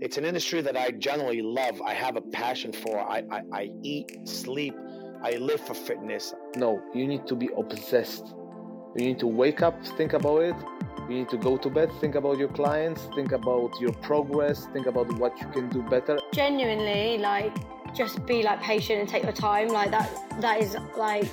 [0.00, 1.82] It's an industry that I generally love.
[1.82, 3.00] I have a passion for.
[3.00, 4.76] I, I, I eat, sleep,
[5.24, 6.32] I live for fitness.
[6.54, 8.24] No, you need to be obsessed.
[8.94, 10.54] You need to wake up, think about it.
[11.08, 14.86] You need to go to bed, think about your clients, think about your progress, think
[14.86, 16.16] about what you can do better.
[16.32, 17.52] Genuinely, like,
[17.92, 19.66] just be like patient and take your time.
[19.66, 21.28] Like that, that is like,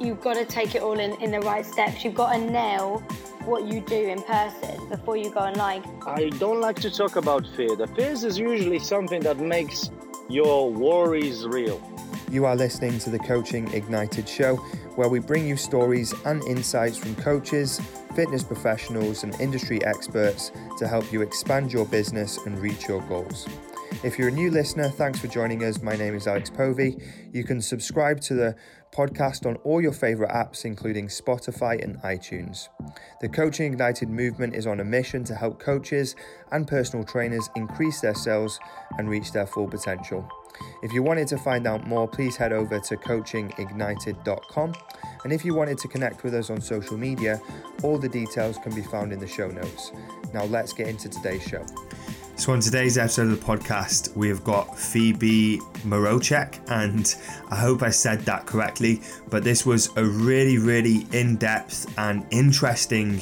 [0.00, 2.04] you've got to take it all in, in the right steps.
[2.04, 3.00] You've got to nail
[3.48, 5.82] what you do in person before you go online.
[6.06, 7.74] I don't like to talk about fear.
[7.74, 9.90] The fears is usually something that makes
[10.28, 11.80] your worries real.
[12.30, 14.56] You are listening to the Coaching Ignited show,
[14.96, 17.80] where we bring you stories and insights from coaches,
[18.14, 23.48] fitness professionals, and industry experts to help you expand your business and reach your goals.
[24.04, 25.82] If you're a new listener, thanks for joining us.
[25.82, 26.98] My name is Alex Povey.
[27.32, 28.54] You can subscribe to the
[28.94, 32.68] podcast on all your favorite apps, including Spotify and iTunes.
[33.20, 36.14] The Coaching Ignited movement is on a mission to help coaches
[36.52, 38.60] and personal trainers increase their sales
[38.98, 40.28] and reach their full potential.
[40.84, 44.74] If you wanted to find out more, please head over to coachingignited.com.
[45.24, 47.40] And if you wanted to connect with us on social media,
[47.82, 49.90] all the details can be found in the show notes.
[50.32, 51.66] Now, let's get into today's show.
[52.38, 57.12] So, on today's episode of the podcast, we have got Phoebe Mroczek, and
[57.50, 59.02] I hope I said that correctly.
[59.28, 63.20] But this was a really, really in depth and interesting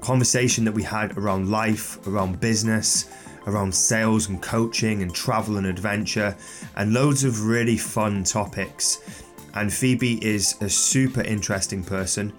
[0.00, 3.10] conversation that we had around life, around business,
[3.46, 6.34] around sales and coaching and travel and adventure,
[6.76, 9.22] and loads of really fun topics.
[9.52, 12.32] And Phoebe is a super interesting person.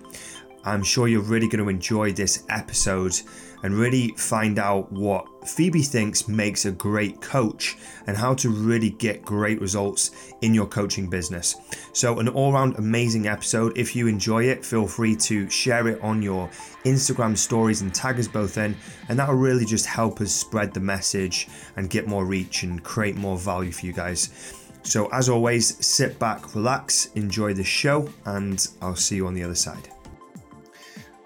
[0.64, 3.20] I'm sure you're really going to enjoy this episode
[3.64, 8.92] and really find out what Phoebe thinks makes a great coach and how to really
[8.92, 11.56] get great results in your coaching business.
[11.94, 13.78] So, an all round amazing episode.
[13.78, 16.50] If you enjoy it, feel free to share it on your
[16.86, 18.76] Instagram stories and tag us both in,
[19.10, 22.84] and that will really just help us spread the message and get more reach and
[22.84, 24.54] create more value for you guys.
[24.84, 29.44] So, as always, sit back, relax, enjoy the show, and I'll see you on the
[29.44, 29.90] other side.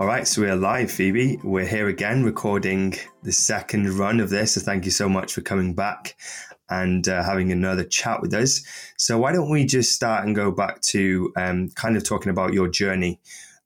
[0.02, 1.38] All right, so we're live, Phoebe.
[1.44, 4.54] We're here again recording the second run of this.
[4.54, 6.18] So thank you so much for coming back
[6.72, 8.64] and uh, having another chat with us.
[8.98, 12.52] So why don't we just start and go back to um, kind of talking about
[12.52, 13.20] your journey,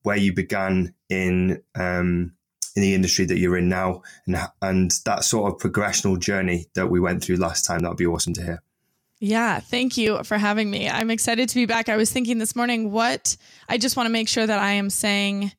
[0.04, 2.34] where you began in um,
[2.76, 6.90] in the industry that you're in now, and and that sort of progressional journey that
[6.90, 7.80] we went through last time.
[7.80, 8.62] That would be awesome to hear.
[9.22, 10.90] Yeah, thank you for having me.
[10.90, 11.88] I'm excited to be back.
[11.88, 13.38] I was thinking this morning, what
[13.70, 15.54] I just want to make sure that I am saying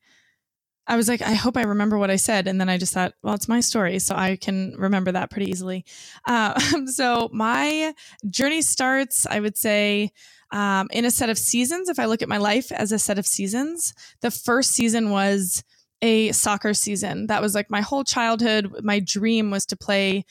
[0.86, 2.47] I was like, I hope I remember what I said.
[2.47, 3.98] And then I just thought, well, it's my story.
[3.98, 5.84] So I can remember that pretty easily.
[6.26, 7.94] Uh, so my
[8.28, 10.12] journey starts, I would say,
[10.52, 11.88] um, in a set of seasons.
[11.88, 15.64] If I look at my life as a set of seasons, the first season was
[16.02, 17.26] a soccer season.
[17.26, 18.70] That was like my whole childhood.
[18.82, 20.25] My dream was to play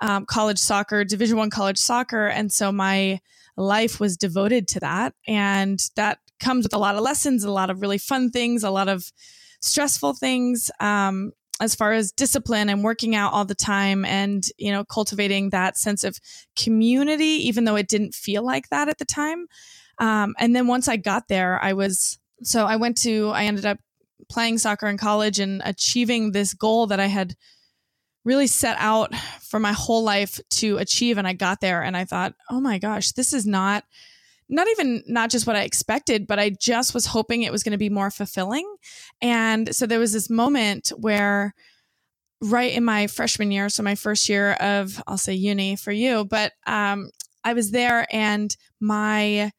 [0.00, 2.28] um, college soccer, Division One college soccer.
[2.28, 3.20] And so my
[3.56, 5.14] life was devoted to that.
[5.26, 8.70] And that comes with a lot of lessons, a lot of really fun things, a
[8.70, 9.12] lot of
[9.60, 14.72] stressful things um, as far as discipline and working out all the time and you
[14.72, 16.18] know cultivating that sense of
[16.56, 19.46] community even though it didn't feel like that at the time.
[19.98, 23.66] Um, and then once i got there i was so i went to i ended
[23.66, 23.78] up
[24.30, 27.34] playing soccer in college and achieving this goal that i had
[28.24, 32.04] really set out for my whole life to achieve and i got there and i
[32.04, 33.82] thought oh my gosh this is not
[34.48, 37.72] not even not just what I expected, but I just was hoping it was going
[37.72, 38.66] to be more fulfilling.
[39.20, 41.54] And so there was this moment where
[42.40, 46.24] right in my freshman year, so my first year of I'll say uni for you,
[46.24, 47.10] but um
[47.44, 49.52] I was there and my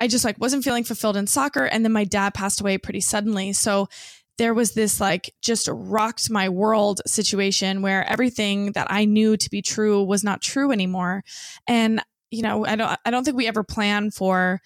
[0.00, 3.00] I just like wasn't feeling fulfilled in soccer and then my dad passed away pretty
[3.00, 3.52] suddenly.
[3.52, 3.88] So
[4.38, 9.50] there was this like just rocked my world situation where everything that I knew to
[9.50, 11.22] be true was not true anymore.
[11.68, 12.02] And
[12.34, 14.60] you know, I don't I don't think we ever plan for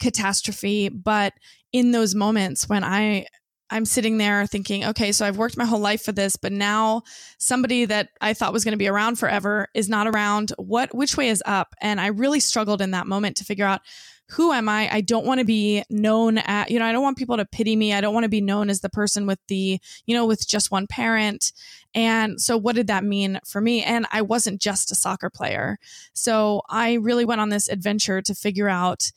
[0.00, 1.32] catastrophe, but
[1.72, 3.26] in those moments when I
[3.70, 7.02] I'm sitting there thinking, okay, so I've worked my whole life for this, but now
[7.38, 10.52] somebody that I thought was going to be around forever is not around.
[10.58, 11.74] What which way is up?
[11.80, 13.80] And I really struggled in that moment to figure out
[14.30, 14.88] who am I?
[14.90, 17.76] I don't want to be known at, you know, I don't want people to pity
[17.76, 17.92] me.
[17.92, 20.70] I don't want to be known as the person with the, you know, with just
[20.70, 21.52] one parent.
[21.94, 23.82] And so what did that mean for me?
[23.82, 25.78] And I wasn't just a soccer player.
[26.14, 29.12] So I really went on this adventure to figure out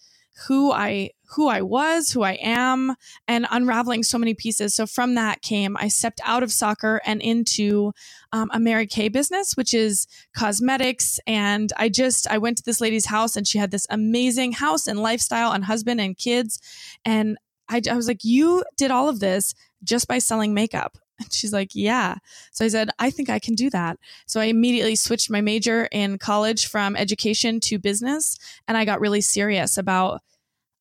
[0.45, 2.95] who I who I was, who I am,
[3.27, 4.75] and unraveling so many pieces.
[4.75, 7.91] So from that came I stepped out of soccer and into
[8.31, 11.19] um, a Mary Kay business, which is cosmetics.
[11.25, 14.87] And I just I went to this lady's house and she had this amazing house
[14.87, 16.59] and lifestyle and husband and kids,
[17.03, 17.37] and
[17.69, 20.97] I, I was like, you did all of this just by selling makeup.
[21.19, 22.15] And she's like, Yeah.
[22.51, 23.97] So I said, I think I can do that.
[24.25, 28.37] So I immediately switched my major in college from education to business.
[28.67, 30.21] And I got really serious about,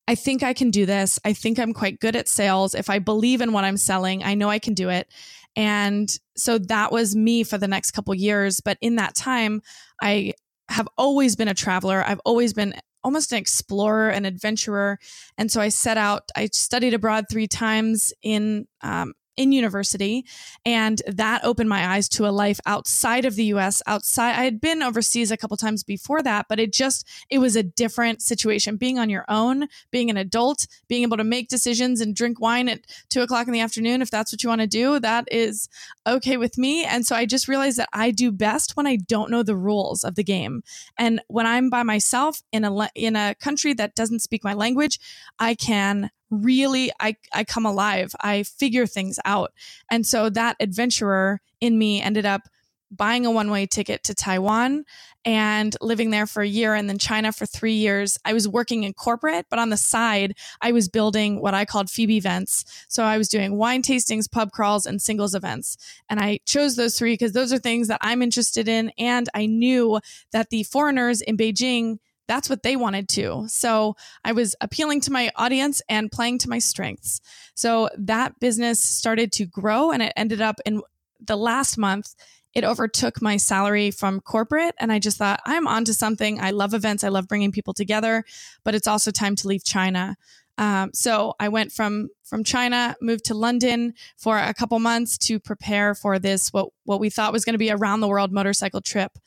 [0.09, 1.19] I think I can do this.
[1.25, 2.75] I think I'm quite good at sales.
[2.75, 5.09] If I believe in what I'm selling, I know I can do it.
[5.57, 8.61] And so that was me for the next couple years.
[8.61, 9.63] But in that time,
[10.01, 10.35] I
[10.69, 12.05] have always been a traveler.
[12.07, 14.99] I've always been almost an explorer, an adventurer.
[15.39, 20.25] And so I set out, I studied abroad three times in um, in university.
[20.65, 24.31] And that opened my eyes to a life outside of the US, outside.
[24.31, 27.63] I had been overseas a couple times before that, but it just, it was a
[27.63, 28.77] different situation.
[28.77, 32.69] Being on your own, being an adult, being able to make decisions and drink wine
[32.69, 35.69] at two o'clock in the afternoon, if that's what you want to do, that is
[36.07, 36.85] okay with me.
[36.85, 40.05] And so I just realized that I do best when I don't know the rules
[40.05, 40.63] of the game.
[40.99, 44.99] And when I'm by myself in a, in a country that doesn't speak my language,
[45.39, 48.15] I can really I I come alive.
[48.21, 49.53] I figure things out.
[49.91, 52.43] And so that adventurer in me ended up
[52.91, 54.85] buying a one-way ticket to Taiwan
[55.25, 58.17] and living there for a year and then China for 3 years.
[58.25, 61.91] I was working in corporate, but on the side, I was building what I called
[61.91, 62.65] Phoebe events.
[62.89, 65.77] So I was doing wine tastings, pub crawls and singles events.
[66.09, 69.47] And I chose those three because those are things that I'm interested in and I
[69.47, 69.99] knew
[70.31, 73.45] that the foreigners in Beijing that's what they wanted to.
[73.49, 77.21] So I was appealing to my audience and playing to my strengths.
[77.55, 80.83] So that business started to grow and it ended up in
[81.21, 82.15] the last month.
[82.55, 84.75] It overtook my salary from corporate.
[84.79, 86.41] And I just thought, I'm onto something.
[86.41, 87.05] I love events.
[87.05, 88.25] I love bringing people together,
[88.65, 90.17] but it's also time to leave China.
[90.59, 95.39] Um, so I went from from China, moved to London for a couple months to
[95.39, 98.33] prepare for this what what we thought was going to be a round the world
[98.33, 99.19] motorcycle trip.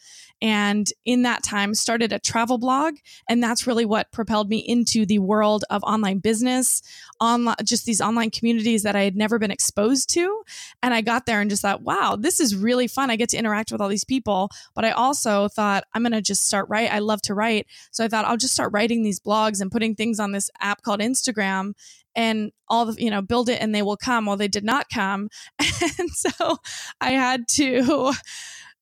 [0.41, 2.95] And in that time started a travel blog
[3.27, 6.81] and that's really what propelled me into the world of online business
[7.19, 10.43] online just these online communities that i had never been exposed to.
[10.81, 13.09] And i got there and just thought wow this is really fun.
[13.09, 16.21] I get to interact with all these people but i also thought i'm going to
[16.21, 17.67] just start write i love to write.
[17.91, 20.83] So i thought i'll just start writing these blogs and putting things on this app
[20.83, 21.73] called instagram
[22.15, 24.25] and all the you know build it and they will come.
[24.25, 25.29] Well they did not come.
[25.99, 26.57] And so
[27.01, 28.13] i had to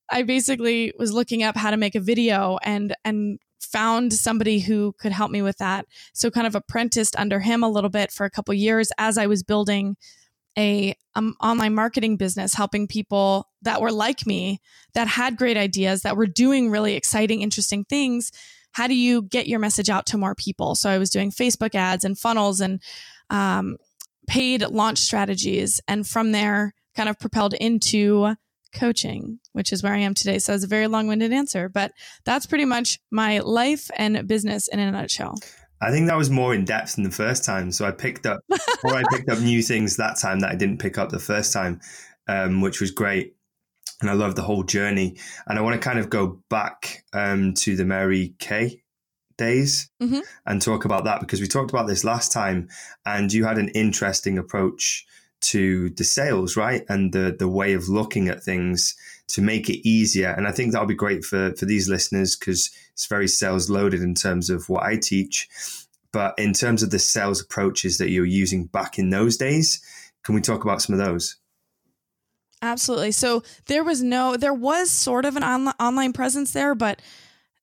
[0.09, 4.93] I basically was looking up how to make a video and and found somebody who
[4.97, 5.85] could help me with that.
[6.13, 9.27] So kind of apprenticed under him a little bit for a couple years as I
[9.27, 9.97] was building
[10.57, 14.59] a um, online marketing business helping people that were like me
[14.93, 18.31] that had great ideas that were doing really exciting interesting things.
[18.71, 20.75] How do you get your message out to more people?
[20.75, 22.81] So i was doing facebook ads and funnels and
[23.29, 23.77] um,
[24.27, 28.35] paid launch strategies and from there kind of propelled into
[28.73, 30.39] coaching, which is where I am today.
[30.39, 31.91] So it's a very long winded answer, but
[32.25, 35.35] that's pretty much my life and business in a nutshell.
[35.81, 37.71] I think that was more in depth than the first time.
[37.71, 38.39] So I picked up,
[38.83, 41.53] or I picked up new things that time that I didn't pick up the first
[41.53, 41.79] time,
[42.27, 43.35] um, which was great.
[44.01, 45.17] And I love the whole journey.
[45.47, 48.83] And I want to kind of go back um, to the Mary Kay
[49.37, 50.19] days mm-hmm.
[50.45, 52.69] and talk about that because we talked about this last time
[53.05, 55.05] and you had an interesting approach
[55.39, 56.83] to the sales, right?
[56.89, 58.95] And the the way of looking at things
[59.29, 60.29] to make it easier.
[60.29, 64.01] And I think that'll be great for for these listeners because it's very sales loaded
[64.01, 65.47] in terms of what I teach.
[66.11, 69.81] But in terms of the sales approaches that you're using back in those days,
[70.23, 71.37] can we talk about some of those?
[72.61, 73.11] Absolutely.
[73.11, 77.01] So there was no, there was sort of an on- online presence there, but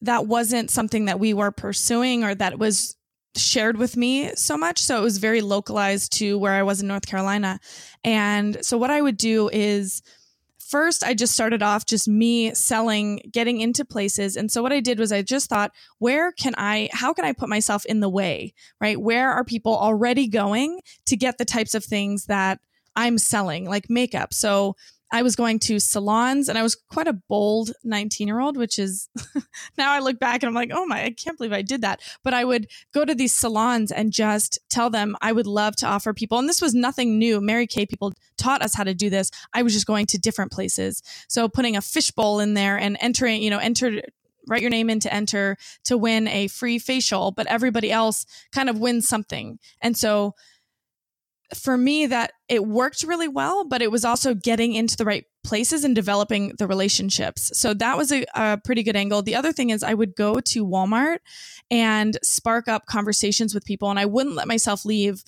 [0.05, 2.97] that wasn't something that we were pursuing or that was
[3.37, 4.81] shared with me so much.
[4.81, 7.59] So it was very localized to where I was in North Carolina.
[8.05, 10.03] And so what I would do is
[10.59, 14.37] first I just started off just me selling, getting into places.
[14.37, 17.33] And so what I did was I just thought, where can I, how can I
[17.33, 19.01] put myself in the way, right?
[19.01, 22.61] Where are people already going to get the types of things that
[22.97, 24.33] I'm selling, like makeup?
[24.33, 24.77] So
[25.15, 28.81] I was going to salons and I was quite a bold 19 year old, which
[28.81, 29.09] is
[29.79, 32.01] now I look back and I'm like, oh my, I can't believe I did that.
[32.25, 35.87] But I would go to these salons and just tell them I would love to
[35.87, 36.41] offer people.
[36.41, 37.41] And this was nothing new.
[37.41, 39.31] Mary Kay people taught us how to do this.
[39.53, 41.01] I was just going to different places.
[41.29, 44.03] So putting a fishbowl in there and entering, you know, enter
[44.49, 48.69] write your name in to enter to win a free facial, but everybody else kind
[48.69, 49.61] of wins something.
[49.81, 50.35] And so
[51.57, 55.25] for me that it worked really well but it was also getting into the right
[55.45, 57.51] places and developing the relationships.
[57.53, 59.21] So that was a, a, pretty good angle.
[59.23, 61.19] The other thing is i would go to walmart
[61.71, 65.23] and spark up conversations with people and i wouldn't let myself leave.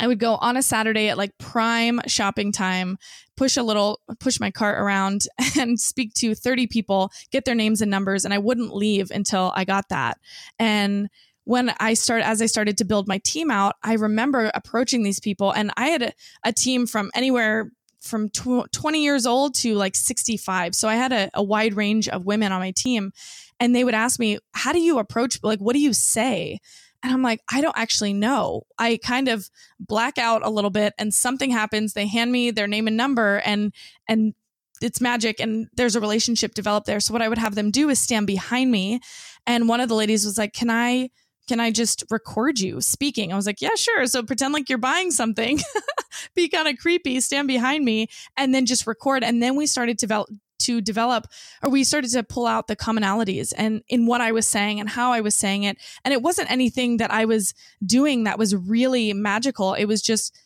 [0.00, 2.98] I would go on a saturday at like prime shopping time
[3.36, 5.22] push a little push my cart around
[5.58, 9.52] and speak to 30 people get their names and numbers and i wouldn't leave until
[9.54, 10.18] i got that.
[10.58, 11.08] And
[11.48, 15.18] when I start as I started to build my team out, I remember approaching these
[15.18, 16.12] people and I had a,
[16.44, 20.74] a team from anywhere from tw- 20 years old to like 65.
[20.74, 23.12] So I had a, a wide range of women on my team.
[23.58, 26.58] And they would ask me, How do you approach, like, what do you say?
[27.02, 28.64] And I'm like, I don't actually know.
[28.78, 29.48] I kind of
[29.80, 31.94] black out a little bit and something happens.
[31.94, 33.72] They hand me their name and number and,
[34.06, 34.34] and,
[34.80, 37.00] it's magic and there's a relationship developed there.
[37.00, 39.00] So what I would have them do is stand behind me.
[39.44, 41.10] And one of the ladies was like, Can I
[41.48, 43.32] can I just record you speaking?
[43.32, 44.06] I was like, yeah, sure.
[44.06, 45.58] So pretend like you're buying something,
[46.34, 49.24] be kind of creepy, stand behind me, and then just record.
[49.24, 50.28] And then we started to develop
[50.60, 51.28] to develop
[51.62, 54.88] or we started to pull out the commonalities and in what I was saying and
[54.88, 55.78] how I was saying it.
[56.04, 59.74] And it wasn't anything that I was doing that was really magical.
[59.74, 60.36] It was just,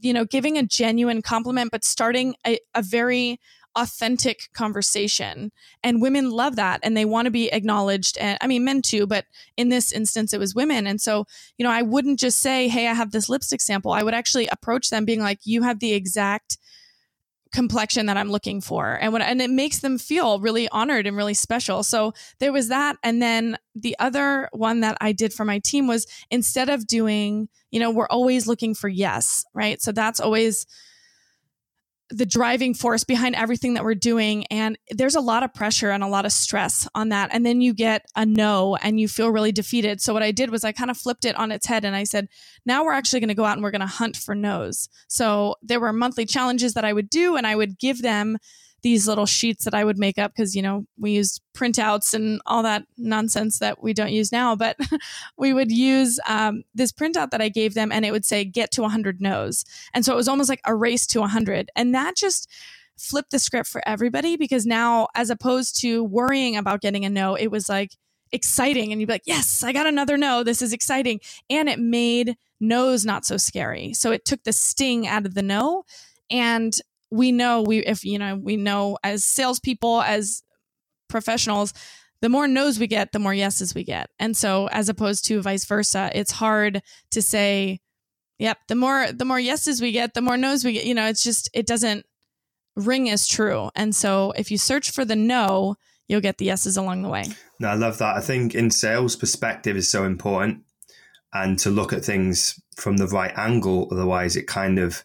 [0.00, 3.38] you know, giving a genuine compliment, but starting a, a very
[3.76, 5.52] authentic conversation.
[5.82, 8.18] And women love that and they want to be acknowledged.
[8.18, 10.86] And I mean, men too, but in this instance, it was women.
[10.86, 13.92] And so, you know, I wouldn't just say, Hey, I have this lipstick sample.
[13.92, 16.58] I would actually approach them being like, you have the exact
[17.52, 18.94] complexion that I'm looking for.
[19.00, 21.82] And when, and it makes them feel really honored and really special.
[21.82, 22.96] So there was that.
[23.02, 27.48] And then the other one that I did for my team was instead of doing,
[27.70, 29.82] you know, we're always looking for yes, right?
[29.82, 30.66] So that's always,
[32.10, 34.44] the driving force behind everything that we're doing.
[34.46, 37.30] And there's a lot of pressure and a lot of stress on that.
[37.32, 40.00] And then you get a no and you feel really defeated.
[40.00, 42.04] So what I did was I kind of flipped it on its head and I
[42.04, 42.28] said,
[42.66, 44.88] now we're actually going to go out and we're going to hunt for no's.
[45.08, 48.38] So there were monthly challenges that I would do and I would give them
[48.82, 52.40] these little sheets that I would make up because, you know, we used printouts and
[52.46, 54.56] all that nonsense that we don't use now.
[54.56, 54.76] But
[55.36, 58.70] we would use um, this printout that I gave them and it would say, get
[58.72, 59.64] to 100 no's.
[59.94, 61.70] And so it was almost like a race to 100.
[61.76, 62.48] And that just
[62.96, 67.34] flipped the script for everybody because now, as opposed to worrying about getting a no,
[67.34, 67.96] it was like,
[68.32, 71.18] exciting and you'd be like yes i got another no this is exciting
[71.48, 75.42] and it made no's not so scary so it took the sting out of the
[75.42, 75.82] no
[76.30, 76.74] and
[77.10, 80.42] we know we if you know we know as salespeople as
[81.08, 81.72] professionals
[82.20, 84.10] the more no's we get the more yeses we get.
[84.18, 87.80] And so as opposed to vice versa it's hard to say
[88.38, 90.84] yep the more the more yeses we get the more no's we get.
[90.84, 92.04] You know it's just it doesn't
[92.76, 93.70] ring as true.
[93.74, 95.76] And so if you search for the no
[96.08, 97.24] you'll get the yeses along the way.
[97.58, 98.16] No i love that.
[98.16, 100.64] I think in sales perspective is so important.
[101.32, 105.04] And to look at things from the right angle otherwise it kind of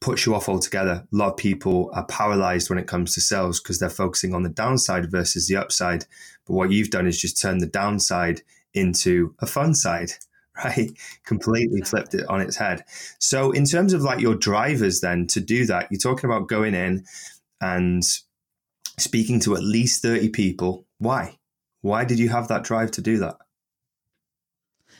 [0.00, 1.06] puts you off altogether.
[1.12, 4.42] A lot of people are paralyzed when it comes to sales because they're focusing on
[4.42, 6.06] the downside versus the upside.
[6.46, 8.42] But what you've done is just turn the downside
[8.72, 10.12] into a fun side,
[10.64, 10.90] right?
[11.24, 12.84] Completely flipped it on its head.
[13.18, 16.74] So, in terms of like your drivers, then to do that, you're talking about going
[16.74, 17.04] in
[17.60, 18.02] and
[18.98, 20.86] speaking to at least 30 people.
[20.98, 21.36] Why?
[21.82, 23.36] Why did you have that drive to do that?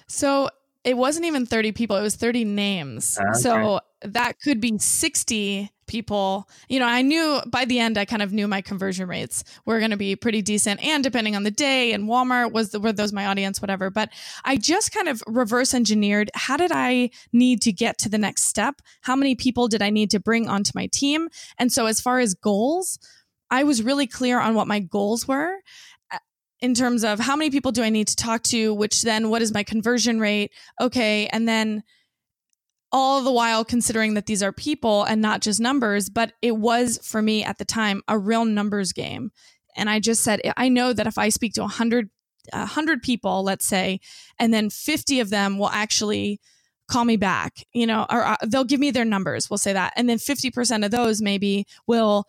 [0.09, 0.51] So,
[0.85, 3.19] it wasn't even 30 people, it was 30 names.
[3.21, 3.41] Ah, okay.
[3.41, 6.49] So that could be 60 people.
[6.69, 9.81] You know, I knew by the end, I kind of knew my conversion rates were
[9.81, 10.83] going to be pretty decent.
[10.85, 13.91] And depending on the day and Walmart was the, were those my audience, whatever.
[13.91, 14.11] But
[14.45, 16.31] I just kind of reverse engineered.
[16.35, 18.81] How did I need to get to the next step?
[19.01, 21.29] How many people did I need to bring onto my team?
[21.59, 23.01] And so as far as goals,
[23.51, 25.57] I was really clear on what my goals were
[26.13, 26.19] uh,
[26.61, 29.43] in terms of how many people do I need to talk to, which then what
[29.43, 30.53] is my conversion rate?
[30.81, 31.27] Okay.
[31.33, 31.83] And then
[32.93, 36.99] all the while considering that these are people and not just numbers, but it was
[37.03, 39.31] for me at the time a real numbers game.
[39.77, 42.11] And I just said, I know that if I speak to 100,
[42.53, 44.01] 100 people, let's say,
[44.39, 46.41] and then 50 of them will actually
[46.89, 49.93] call me back, you know, or uh, they'll give me their numbers, we'll say that.
[49.97, 52.25] And then 50% of those maybe will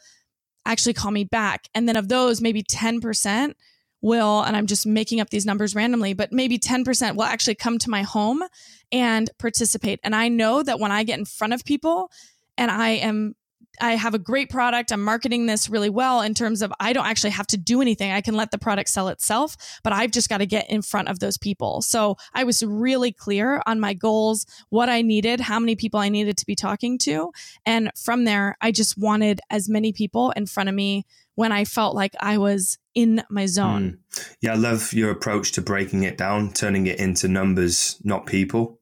[0.65, 1.67] actually call me back.
[1.73, 3.53] And then of those, maybe 10%
[4.01, 7.77] will, and I'm just making up these numbers randomly, but maybe 10% will actually come
[7.79, 8.43] to my home
[8.91, 9.99] and participate.
[10.03, 12.11] And I know that when I get in front of people
[12.57, 13.35] and I am
[13.79, 14.91] I have a great product.
[14.91, 18.11] I'm marketing this really well in terms of I don't actually have to do anything.
[18.11, 21.07] I can let the product sell itself, but I've just got to get in front
[21.07, 21.81] of those people.
[21.81, 26.09] So I was really clear on my goals, what I needed, how many people I
[26.09, 27.31] needed to be talking to.
[27.65, 31.05] And from there, I just wanted as many people in front of me
[31.41, 33.97] when I felt like I was in my zone.
[34.13, 34.35] Mm.
[34.41, 38.79] Yeah, I love your approach to breaking it down, turning it into numbers, not people,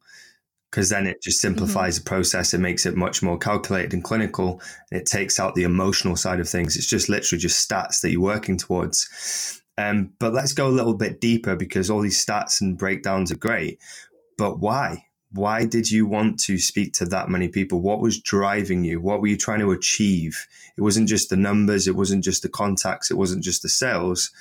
[0.69, 2.03] because then it just simplifies mm-hmm.
[2.03, 2.53] the process.
[2.53, 4.61] It makes it much more calculated and clinical,
[4.91, 6.75] and it takes out the emotional side of things.
[6.75, 9.61] It's just literally just stats that you're working towards.
[9.77, 13.37] Um, but let's go a little bit deeper because all these stats and breakdowns are
[13.37, 13.79] great.
[14.37, 15.05] But why?
[15.31, 17.81] Why did you want to speak to that many people?
[17.81, 18.99] What was driving you?
[18.99, 20.47] What were you trying to achieve?
[20.75, 24.31] It wasn't just the numbers, it wasn't just the contacts, it wasn't just the sales.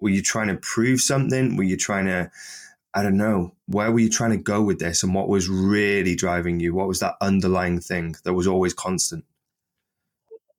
[0.00, 1.56] Were you trying to prove something?
[1.56, 2.30] Were you trying to,
[2.92, 5.02] I don't know, where were you trying to go with this?
[5.02, 6.74] And what was really driving you?
[6.74, 9.24] What was that underlying thing that was always constant?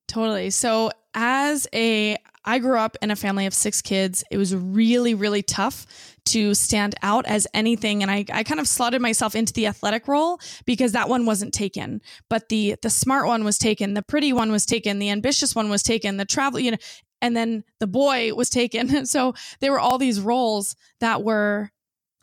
[0.08, 0.50] Totally.
[0.50, 4.24] So, as a I grew up in a family of six kids.
[4.30, 8.02] It was really, really tough to stand out as anything.
[8.02, 11.54] And I, I kind of slotted myself into the athletic role because that one wasn't
[11.54, 12.02] taken.
[12.30, 15.70] But the the smart one was taken, the pretty one was taken, the ambitious one
[15.70, 16.78] was taken, the travel, you know,
[17.22, 19.06] and then the boy was taken.
[19.14, 21.72] So there were all these roles that were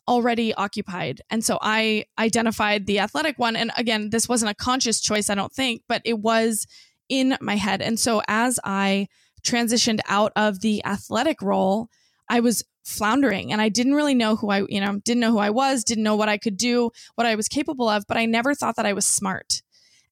[0.08, 1.20] already occupied.
[1.30, 3.54] And so I identified the athletic one.
[3.54, 6.66] And again, this wasn't a conscious choice, I don't think, but it was
[7.08, 7.80] in my head.
[7.80, 9.08] And so as I
[9.42, 11.90] transitioned out of the athletic role,
[12.30, 15.38] I was floundering and I didn't really know who I, you know, didn't know who
[15.38, 18.24] I was, didn't know what I could do, what I was capable of, but I
[18.24, 19.62] never thought that I was smart.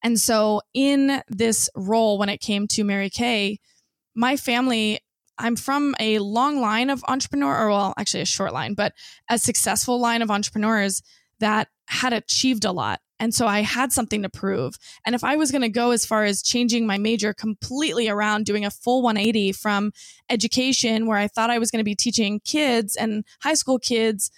[0.03, 3.61] And so in this role, when it came to Mary Kay,
[4.15, 5.01] my family,
[5.39, 8.93] I'm from a long line of entrepreneur, or well, actually a short line, but
[9.31, 11.01] a successful line of entrepreneurs
[11.39, 13.01] that had achieved a lot.
[13.21, 14.77] And so I had something to prove.
[15.05, 18.47] And if I was going to go as far as changing my major completely around,
[18.47, 19.93] doing a full 180 from
[20.31, 24.31] education, where I thought I was going to be teaching kids and high school kids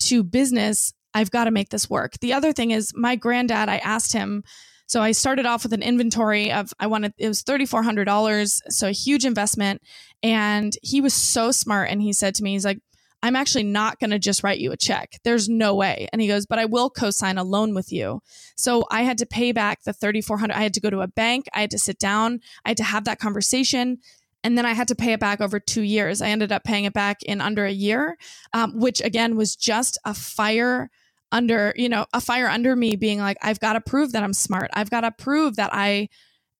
[0.00, 2.18] to business, I've got to make this work.
[2.20, 4.42] The other thing is, my granddad, I asked him,
[4.88, 8.04] so I started off with an inventory of I wanted it was thirty four hundred
[8.04, 9.82] dollars, so a huge investment.
[10.22, 12.78] And he was so smart, and he said to me, he's like,
[13.22, 15.18] I'm actually not going to just write you a check.
[15.24, 16.08] There's no way.
[16.12, 18.20] And he goes, but I will co-sign a loan with you.
[18.56, 20.54] So I had to pay back the 3400.
[20.54, 21.46] I had to go to a bank.
[21.52, 22.40] I had to sit down.
[22.64, 23.98] I had to have that conversation.
[24.44, 26.22] And then I had to pay it back over two years.
[26.22, 28.16] I ended up paying it back in under a year,
[28.52, 30.90] um, which again was just a fire
[31.32, 34.32] under, you know, a fire under me being like, I've got to prove that I'm
[34.32, 34.70] smart.
[34.72, 36.08] I've got to prove that I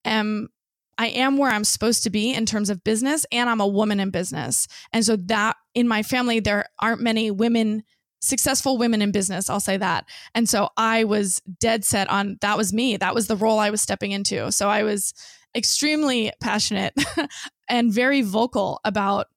[0.03, 0.49] am
[0.97, 3.99] I am where I'm supposed to be in terms of business and I'm a woman
[3.99, 4.67] in business.
[4.93, 7.83] And so that in my family there aren't many women
[8.19, 10.05] successful women in business, I'll say that.
[10.33, 12.97] And so I was dead set on that was me.
[12.97, 14.51] That was the role I was stepping into.
[14.51, 15.13] So I was
[15.55, 16.93] extremely passionate
[17.69, 19.27] and very vocal about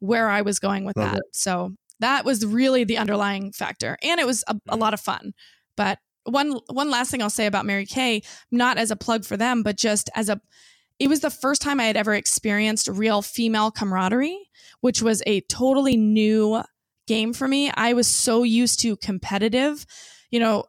[0.00, 1.18] where I was going with Love that.
[1.18, 1.24] It.
[1.32, 3.96] So that was really the underlying factor.
[4.02, 4.80] And it was a, a mm-hmm.
[4.80, 5.32] lot of fun.
[5.76, 9.36] But one one last thing I'll say about Mary Kay, not as a plug for
[9.36, 10.40] them, but just as a
[10.98, 14.48] it was the first time I had ever experienced real female camaraderie,
[14.80, 16.62] which was a totally new
[17.06, 17.70] game for me.
[17.74, 19.86] I was so used to competitive,
[20.30, 20.64] you know,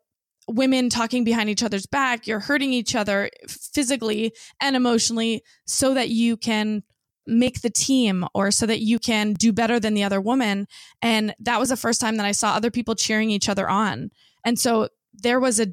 [0.47, 6.09] women talking behind each other's back, you're hurting each other physically and emotionally so that
[6.09, 6.83] you can
[7.27, 10.67] make the team or so that you can do better than the other woman.
[11.01, 14.09] And that was the first time that I saw other people cheering each other on.
[14.43, 15.67] And so there was a,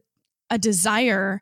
[0.51, 1.40] a desire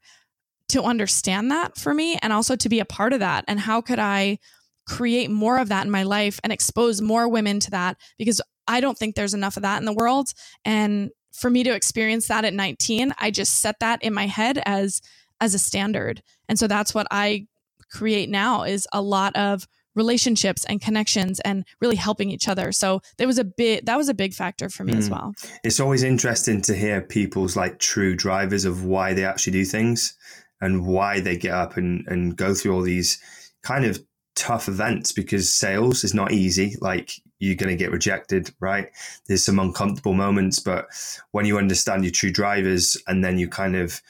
[0.68, 3.44] to understand that for me and also to be a part of that.
[3.48, 4.38] And how could I
[4.87, 7.96] create more of that in my life and expose more women to that?
[8.18, 10.29] Because I don't think there's enough of that in the world.
[10.64, 14.62] And for me to experience that at 19, I just set that in my head
[14.64, 15.00] as
[15.40, 16.22] as a standard.
[16.48, 17.46] And so that's what I
[17.90, 22.72] create now is a lot of relationships and connections and really helping each other.
[22.72, 24.98] So there was a bit that was a big factor for me mm.
[24.98, 25.35] as well.
[25.62, 30.16] It's always interesting to hear people's like true drivers of why they actually do things
[30.60, 33.20] and why they get up and, and go through all these
[33.62, 34.02] kind of
[34.34, 36.76] tough events because sales is not easy.
[36.80, 38.88] Like you're going to get rejected, right?
[39.26, 40.86] There's some uncomfortable moments, but
[41.32, 44.00] when you understand your true drivers and then you kind of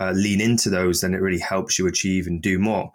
[0.00, 2.92] uh, lean into those, then it really helps you achieve and do more.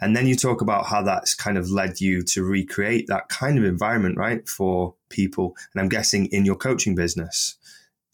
[0.00, 3.58] And then you talk about how that's kind of led you to recreate that kind
[3.58, 5.54] of environment, right, for people.
[5.74, 7.56] And I'm guessing in your coaching business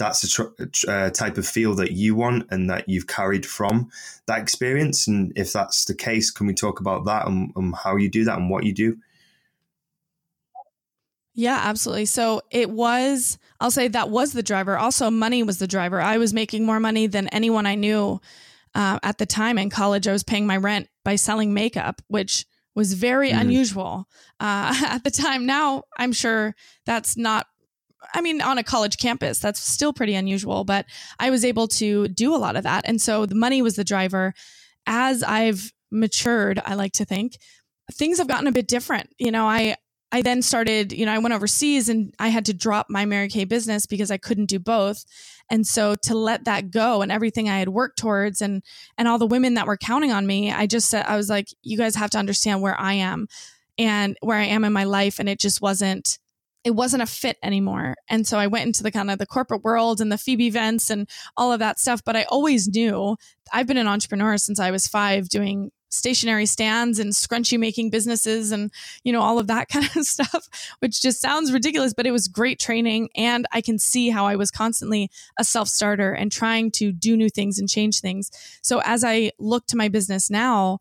[0.02, 3.88] that's a tr- uh, type of feel that you want and that you've carried from
[4.26, 5.06] that experience.
[5.06, 8.24] And if that's the case, can we talk about that and, and how you do
[8.24, 8.98] that and what you do?
[11.34, 12.06] Yeah, absolutely.
[12.06, 14.76] So it was, I'll say that was the driver.
[14.76, 16.00] Also, money was the driver.
[16.00, 18.20] I was making more money than anyone I knew
[18.74, 20.08] uh, at the time in college.
[20.08, 23.40] I was paying my rent by selling makeup, which was very mm.
[23.40, 24.08] unusual
[24.40, 25.46] uh, at the time.
[25.46, 26.54] Now, I'm sure
[26.86, 27.46] that's not
[28.14, 30.86] I mean, on a college campus, that's still pretty unusual, but
[31.18, 32.84] I was able to do a lot of that.
[32.86, 34.34] And so the money was the driver.
[34.86, 37.38] As I've matured, I like to think,
[37.92, 39.10] things have gotten a bit different.
[39.18, 39.76] You know, I,
[40.10, 43.28] I then started, you know, I went overseas and I had to drop my Mary
[43.28, 45.04] Kay business because I couldn't do both.
[45.50, 48.62] And so to let that go and everything I had worked towards and
[48.98, 51.48] and all the women that were counting on me, I just said I was like,
[51.62, 53.26] you guys have to understand where I am
[53.78, 55.18] and where I am in my life.
[55.18, 56.18] And it just wasn't
[56.64, 57.96] it wasn't a fit anymore.
[58.08, 60.90] And so I went into the kind of the corporate world and the Phoebe events
[60.90, 62.02] and all of that stuff.
[62.04, 63.16] But I always knew
[63.52, 68.50] I've been an entrepreneur since I was five doing stationary stands and scrunchie making businesses
[68.50, 68.72] and
[69.04, 70.48] you know all of that kind of stuff
[70.78, 74.34] which just sounds ridiculous but it was great training and i can see how i
[74.34, 78.30] was constantly a self-starter and trying to do new things and change things
[78.62, 80.78] so as i look to my business now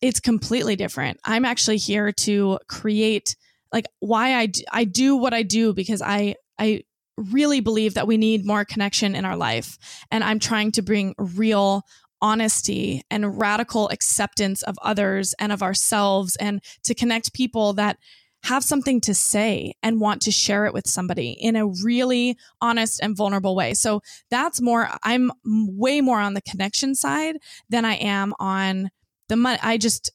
[0.00, 1.18] it's completely different.
[1.24, 3.36] I'm actually here to create
[3.76, 6.84] like why I do, I do what I do because I I
[7.18, 9.76] really believe that we need more connection in our life
[10.10, 11.82] and I'm trying to bring real
[12.22, 17.98] honesty and radical acceptance of others and of ourselves and to connect people that
[18.44, 22.98] have something to say and want to share it with somebody in a really honest
[23.02, 23.74] and vulnerable way.
[23.74, 27.36] So that's more, I'm way more on the connection side
[27.68, 28.88] than I am on
[29.28, 29.58] the money.
[29.62, 30.10] I just,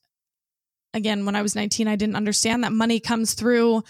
[0.94, 3.84] again, when I was 19, I didn't understand that money comes through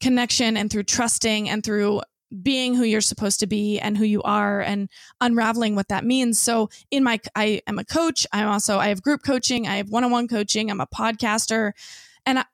[0.00, 2.02] connection and through trusting and through
[2.42, 4.88] being who you're supposed to be and who you are and
[5.20, 6.40] unraveling what that means.
[6.40, 9.90] So in my I am a coach, I'm also I have group coaching, I have
[9.90, 11.72] one-on-one coaching, I'm a podcaster.
[12.26, 12.44] And I,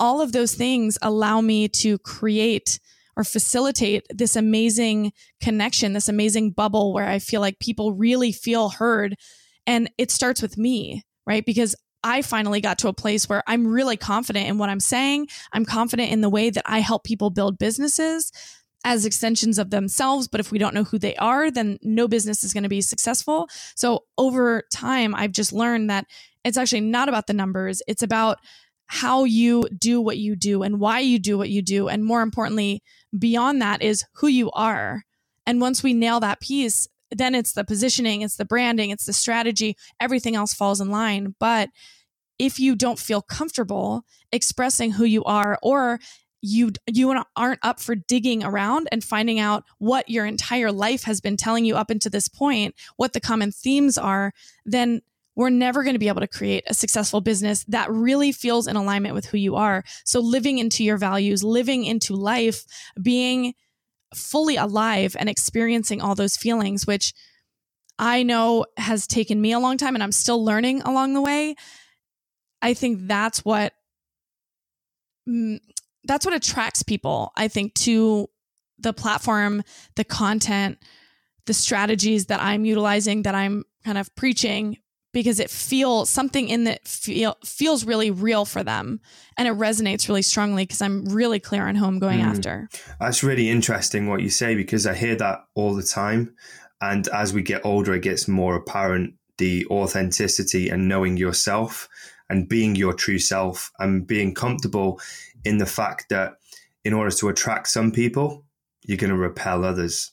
[0.00, 2.80] all of those things allow me to create
[3.16, 8.70] or facilitate this amazing connection, this amazing bubble where I feel like people really feel
[8.70, 9.16] heard.
[9.66, 11.44] And it starts with me, right?
[11.44, 15.28] Because I finally got to a place where I'm really confident in what I'm saying.
[15.52, 18.32] I'm confident in the way that I help people build businesses
[18.84, 20.28] as extensions of themselves.
[20.28, 22.80] But if we don't know who they are, then no business is going to be
[22.80, 23.48] successful.
[23.74, 26.06] So over time, I've just learned that
[26.44, 28.38] it's actually not about the numbers, it's about
[28.86, 31.88] how you do what you do and why you do what you do.
[31.88, 32.82] And more importantly,
[33.16, 35.02] beyond that is who you are.
[35.46, 39.12] And once we nail that piece, then it's the positioning, it's the branding, it's the
[39.12, 41.34] strategy, everything else falls in line.
[41.38, 41.70] But
[42.38, 45.98] if you don't feel comfortable expressing who you are or
[46.40, 51.20] you you aren't up for digging around and finding out what your entire life has
[51.20, 54.32] been telling you up until this point, what the common themes are,
[54.64, 55.00] then
[55.34, 58.76] we're never going to be able to create a successful business that really feels in
[58.76, 59.84] alignment with who you are.
[60.04, 62.64] So living into your values, living into life,
[63.00, 63.54] being
[64.14, 67.12] fully alive and experiencing all those feelings, which
[67.98, 71.56] I know has taken me a long time and I'm still learning along the way.
[72.62, 73.72] I think that's what
[75.28, 75.58] mm,
[76.04, 78.28] that's what attracts people, I think, to
[78.78, 79.62] the platform,
[79.96, 80.78] the content,
[81.46, 84.78] the strategies that I'm utilizing, that I'm kind of preaching,
[85.12, 89.00] because it feels something in that feel feels really real for them
[89.36, 92.24] and it resonates really strongly because I'm really clear on who I'm going mm.
[92.24, 92.68] after.
[93.00, 96.34] That's really interesting what you say because I hear that all the time.
[96.80, 101.88] And as we get older, it gets more apparent the authenticity and knowing yourself
[102.28, 105.00] and being your true self and being comfortable
[105.44, 106.34] in the fact that
[106.84, 108.44] in order to attract some people,
[108.84, 110.12] you're going to repel others.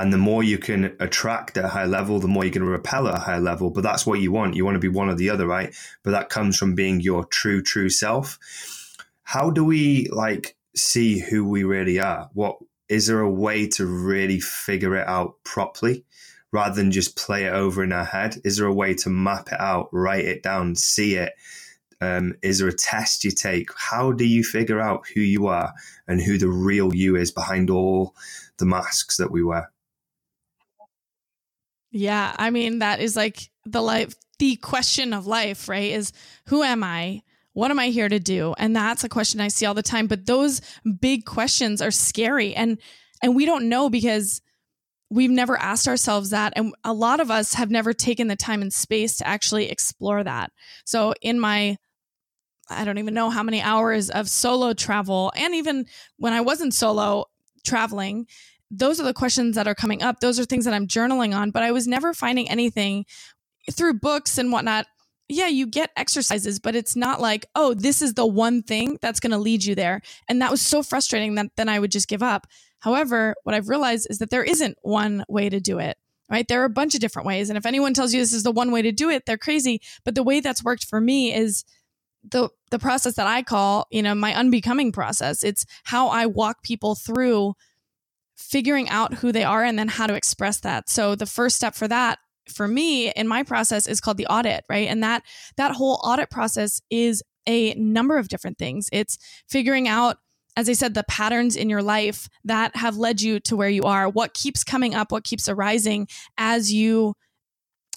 [0.00, 2.70] And the more you can attract at a high level, the more you're going to
[2.70, 3.70] repel at a high level.
[3.70, 4.54] But that's what you want.
[4.54, 5.74] You want to be one or the other, right?
[6.04, 8.38] But that comes from being your true, true self.
[9.24, 12.30] How do we like see who we really are?
[12.32, 12.58] What
[12.88, 16.04] is there a way to really figure it out properly?
[16.52, 18.36] rather than just play it over in our head?
[18.44, 21.34] Is there a way to map it out, write it down, see it?
[22.00, 23.70] Um, is there a test you take?
[23.76, 25.74] How do you figure out who you are
[26.06, 28.14] and who the real you is behind all
[28.58, 29.70] the masks that we wear?
[31.90, 35.92] Yeah, I mean that is like the life the question of life, right?
[35.92, 36.12] Is
[36.46, 37.22] who am I?
[37.54, 38.54] What am I here to do?
[38.56, 40.60] And that's a question I see all the time, but those
[41.00, 42.78] big questions are scary and
[43.22, 44.40] and we don't know because
[45.10, 48.62] we've never asked ourselves that and a lot of us have never taken the time
[48.62, 50.52] and space to actually explore that
[50.84, 51.76] so in my
[52.68, 55.86] i don't even know how many hours of solo travel and even
[56.18, 57.24] when i wasn't solo
[57.64, 58.26] traveling
[58.70, 61.50] those are the questions that are coming up those are things that i'm journaling on
[61.50, 63.04] but i was never finding anything
[63.72, 64.86] through books and whatnot
[65.28, 69.20] yeah, you get exercises, but it's not like, oh, this is the one thing that's
[69.20, 70.00] going to lead you there.
[70.26, 72.46] And that was so frustrating that then I would just give up.
[72.80, 75.98] However, what I've realized is that there isn't one way to do it,
[76.30, 76.46] right?
[76.48, 77.50] There are a bunch of different ways.
[77.50, 79.82] And if anyone tells you this is the one way to do it, they're crazy.
[80.04, 81.64] But the way that's worked for me is
[82.24, 85.42] the the process that I call, you know, my unbecoming process.
[85.42, 87.54] It's how I walk people through
[88.38, 90.88] figuring out who they are and then how to express that.
[90.88, 94.64] So the first step for that for me in my process is called the audit,
[94.70, 94.88] right?
[94.88, 95.22] And that
[95.56, 98.88] that whole audit process is a number of different things.
[98.92, 100.16] It's figuring out
[100.56, 103.84] as I said, the patterns in your life that have led you to where you
[103.84, 107.14] are, what keeps coming up, what keeps arising as you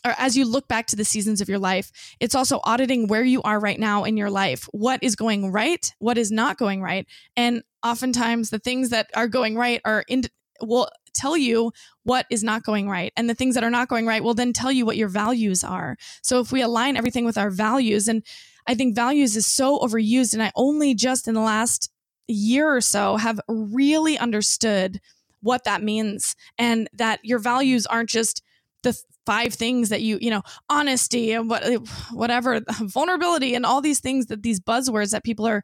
[0.05, 3.23] or as you look back to the seasons of your life, it's also auditing where
[3.23, 4.67] you are right now in your life.
[4.71, 5.91] What is going right?
[5.99, 7.07] What is not going right?
[7.35, 10.23] And oftentimes the things that are going right are in,
[10.61, 11.71] will tell you
[12.03, 13.11] what is not going right.
[13.17, 15.63] And the things that are not going right will then tell you what your values
[15.63, 15.97] are.
[16.21, 18.23] So if we align everything with our values, and
[18.67, 21.89] I think values is so overused, and I only just in the last
[22.27, 24.99] year or so have really understood
[25.41, 28.43] what that means and that your values aren't just
[28.83, 31.63] the five things that you, you know, honesty and what,
[32.11, 35.63] whatever, vulnerability and all these things that these buzzwords that people are,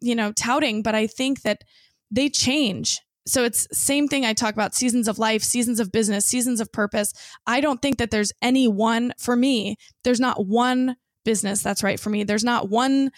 [0.00, 0.82] you know, touting.
[0.82, 1.62] But I think that
[2.10, 3.00] they change.
[3.26, 6.70] So it's same thing I talk about seasons of life, seasons of business, seasons of
[6.72, 7.12] purpose.
[7.46, 9.76] I don't think that there's any one for me.
[10.02, 12.22] There's not one business that's right for me.
[12.24, 13.10] There's not one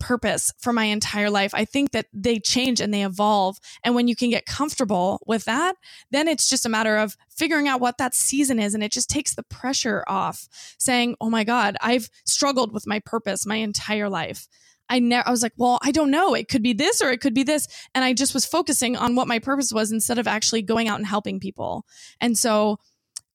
[0.00, 1.54] purpose for my entire life.
[1.54, 3.58] I think that they change and they evolve.
[3.84, 5.76] And when you can get comfortable with that,
[6.10, 8.74] then it's just a matter of figuring out what that season is.
[8.74, 10.46] And it just takes the pressure off
[10.78, 14.48] saying, oh my God, I've struggled with my purpose my entire life.
[14.88, 16.34] I never, I was like, well, I don't know.
[16.34, 17.66] It could be this or it could be this.
[17.94, 20.98] And I just was focusing on what my purpose was instead of actually going out
[20.98, 21.86] and helping people.
[22.20, 22.78] And so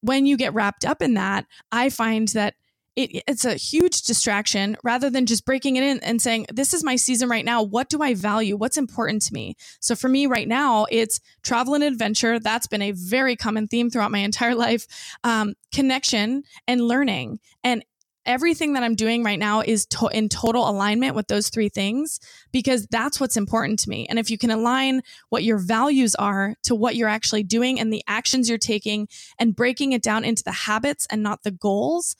[0.00, 2.54] when you get wrapped up in that, I find that
[2.96, 6.82] it, it's a huge distraction rather than just breaking it in and saying, This is
[6.82, 7.62] my season right now.
[7.62, 8.56] What do I value?
[8.56, 9.54] What's important to me?
[9.80, 12.38] So for me right now, it's travel and adventure.
[12.38, 14.86] That's been a very common theme throughout my entire life.
[15.24, 17.38] Um, connection and learning.
[17.62, 17.84] And
[18.26, 22.20] everything that I'm doing right now is to- in total alignment with those three things
[22.52, 24.06] because that's what's important to me.
[24.08, 27.92] And if you can align what your values are to what you're actually doing and
[27.92, 32.16] the actions you're taking and breaking it down into the habits and not the goals,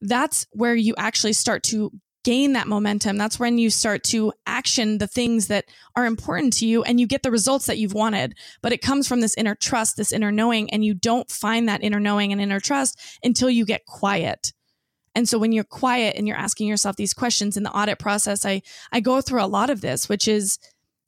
[0.00, 1.90] that's where you actually start to
[2.24, 3.16] gain that momentum.
[3.16, 5.64] That's when you start to action the things that
[5.96, 8.36] are important to you and you get the results that you've wanted.
[8.60, 11.82] But it comes from this inner trust, this inner knowing, and you don't find that
[11.82, 14.52] inner knowing and inner trust until you get quiet.
[15.14, 18.44] And so when you're quiet and you're asking yourself these questions in the audit process,
[18.44, 20.58] I I go through a lot of this, which is,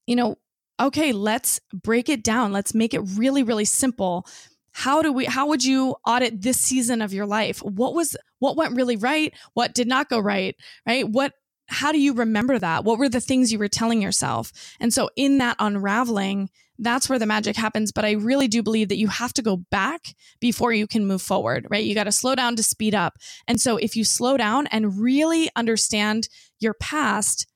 [0.07, 0.37] you know,
[0.81, 2.53] okay, let's break it down.
[2.53, 4.27] Let's make it really, really simple.
[4.73, 7.61] How do we how would you audit this season of your life?
[7.63, 9.33] What was what went really right?
[9.55, 11.09] What did not go right right?
[11.09, 11.35] What
[11.67, 12.85] how do you remember that?
[12.85, 14.53] What were the things you were telling yourself?
[14.81, 16.51] And so in that unraveling
[16.81, 19.57] that's where the magic happens but i really do believe that you have to go
[19.71, 23.15] back before you can move forward right you got to slow down to speed up
[23.47, 27.47] and so if you slow down and really understand your past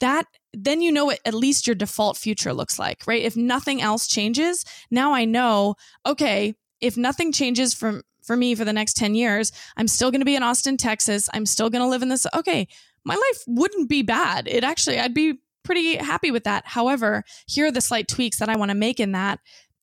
[0.00, 3.22] that then you know what at least your default future looks like, right?
[3.22, 5.74] If nothing else changes, now I know,
[6.06, 10.20] okay, if nothing changes from for me for the next 10 years, I'm still going
[10.20, 11.28] to be in Austin, Texas.
[11.32, 12.26] I'm still going to live in this.
[12.34, 12.66] Okay,
[13.04, 14.48] my life wouldn't be bad.
[14.48, 16.66] It actually, I'd be pretty happy with that.
[16.66, 19.40] However, here are the slight tweaks that I want to make in that.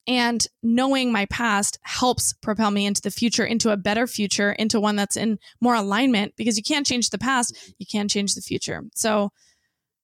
[0.07, 4.79] And knowing my past helps propel me into the future, into a better future, into
[4.79, 8.41] one that's in more alignment because you can't change the past, you can change the
[8.41, 8.83] future.
[8.95, 9.31] So,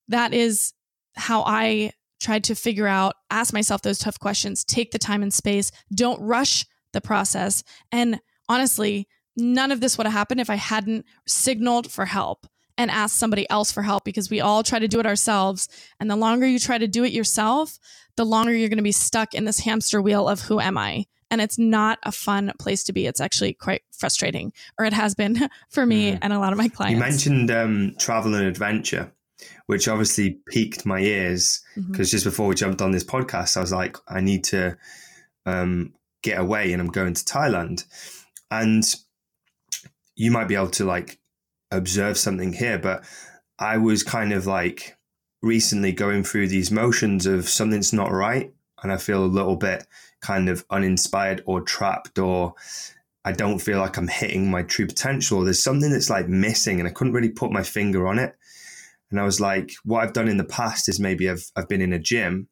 [0.07, 0.73] that is
[1.15, 5.33] how I tried to figure out, ask myself those tough questions, take the time and
[5.33, 7.63] space, don't rush the process.
[7.91, 12.47] And honestly, none of this would have happened if I hadn't signaled for help
[12.79, 15.67] and ask somebody else for help because we all try to do it ourselves.
[15.99, 17.77] And the longer you try to do it yourself,
[18.15, 21.05] the longer you're going to be stuck in this hamster wheel of who am I?
[21.29, 23.05] And it's not a fun place to be.
[23.05, 26.19] It's actually quite frustrating, or it has been for me mm.
[26.21, 26.93] and a lot of my clients.
[26.93, 29.11] You mentioned um, travel and adventure
[29.67, 32.03] which obviously piqued my ears because mm-hmm.
[32.03, 34.75] just before we jumped on this podcast, I was like, I need to
[35.45, 37.85] um, get away and I'm going to Thailand.
[38.51, 38.83] And
[40.15, 41.19] you might be able to like
[41.71, 43.03] observe something here, but
[43.58, 44.97] I was kind of like
[45.41, 48.53] recently going through these motions of something's not right.
[48.82, 49.86] And I feel a little bit
[50.21, 52.53] kind of uninspired or trapped or
[53.25, 55.43] I don't feel like I'm hitting my true potential.
[55.43, 58.36] There's something that's like missing and I couldn't really put my finger on it.
[59.12, 61.82] And I was like, what I've done in the past is maybe I've, I've been
[61.82, 62.47] in a gym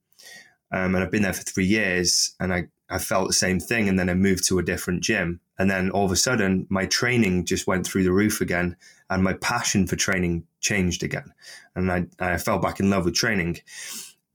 [0.71, 3.89] um, and I've been there for three years and I, I felt the same thing.
[3.89, 5.39] And then I moved to a different gym.
[5.59, 8.75] And then all of a sudden, my training just went through the roof again
[9.09, 11.33] and my passion for training changed again.
[11.75, 13.59] And I, I fell back in love with training.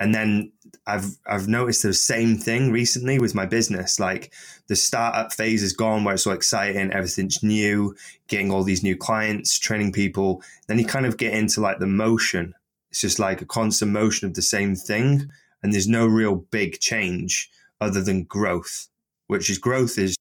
[0.01, 0.51] And then
[0.87, 4.01] I've I've noticed the same thing recently with my business.
[4.01, 4.33] Like
[4.67, 7.95] the startup phase is gone, where it's so exciting, everything's new,
[8.27, 10.43] getting all these new clients, training people.
[10.67, 12.55] Then you kind of get into like the motion.
[12.91, 15.31] It's just like a constant motion of the same thing,
[15.63, 17.49] and there's no real big change
[17.83, 18.89] other than growth,
[19.27, 20.17] which is growth is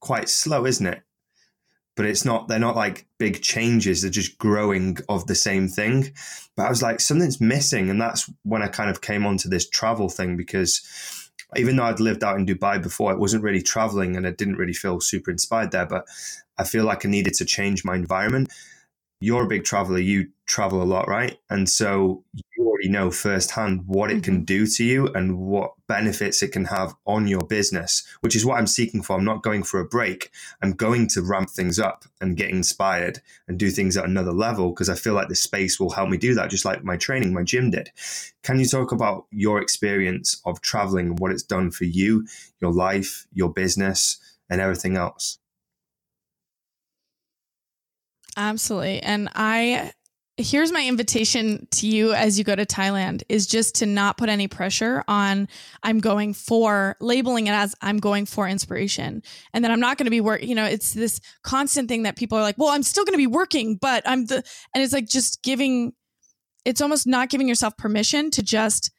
[0.00, 1.02] quite slow, isn't it?
[1.98, 6.14] but it's not they're not like big changes they're just growing of the same thing.
[6.56, 7.90] But i was like something's missing.
[7.90, 10.80] And that's when i kind of came onto this travel thing because
[11.56, 14.58] even though i'd lived out in dubai before it wasn't really traveling and i didn't
[14.58, 15.86] really feel super inspired there.
[15.86, 16.06] But
[16.56, 18.52] i feel like i needed to change my environment
[19.20, 22.24] you're a big traveler you travel a lot right and so
[22.56, 24.22] you already know firsthand what it mm-hmm.
[24.22, 28.46] can do to you and what benefits it can have on your business, which is
[28.46, 29.16] what I'm seeking for.
[29.16, 30.30] I'm not going for a break.
[30.62, 34.70] I'm going to ramp things up and get inspired and do things at another level
[34.70, 37.32] because I feel like the space will help me do that, just like my training,
[37.32, 37.90] my gym did.
[38.42, 42.26] Can you talk about your experience of traveling and what it's done for you,
[42.60, 45.38] your life, your business, and everything else?
[48.38, 49.02] Absolutely.
[49.02, 49.92] And I
[50.36, 54.28] here's my invitation to you as you go to Thailand is just to not put
[54.28, 55.48] any pressure on
[55.82, 60.04] I'm going for labeling it as I'm going for inspiration and then I'm not going
[60.04, 62.84] to be work you know it's this constant thing that people are like well I'm
[62.84, 64.36] still going to be working but I'm the
[64.72, 65.92] and it's like just giving
[66.64, 68.92] it's almost not giving yourself permission to just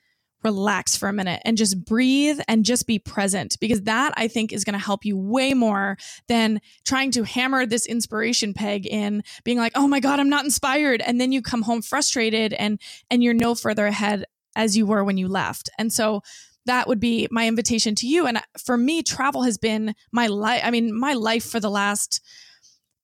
[0.44, 4.54] relax for a minute and just breathe and just be present because that I think
[4.54, 5.98] is going to help you way more
[6.28, 10.46] than trying to hammer this inspiration peg in being like, "Oh my god, I'm not
[10.46, 14.26] inspired." And then you come home frustrated and and you're no further ahead
[14.56, 15.70] as you were when you left.
[15.78, 16.22] And so
[16.66, 20.62] that would be my invitation to you and for me travel has been my life
[20.64, 22.22] I mean my life for the last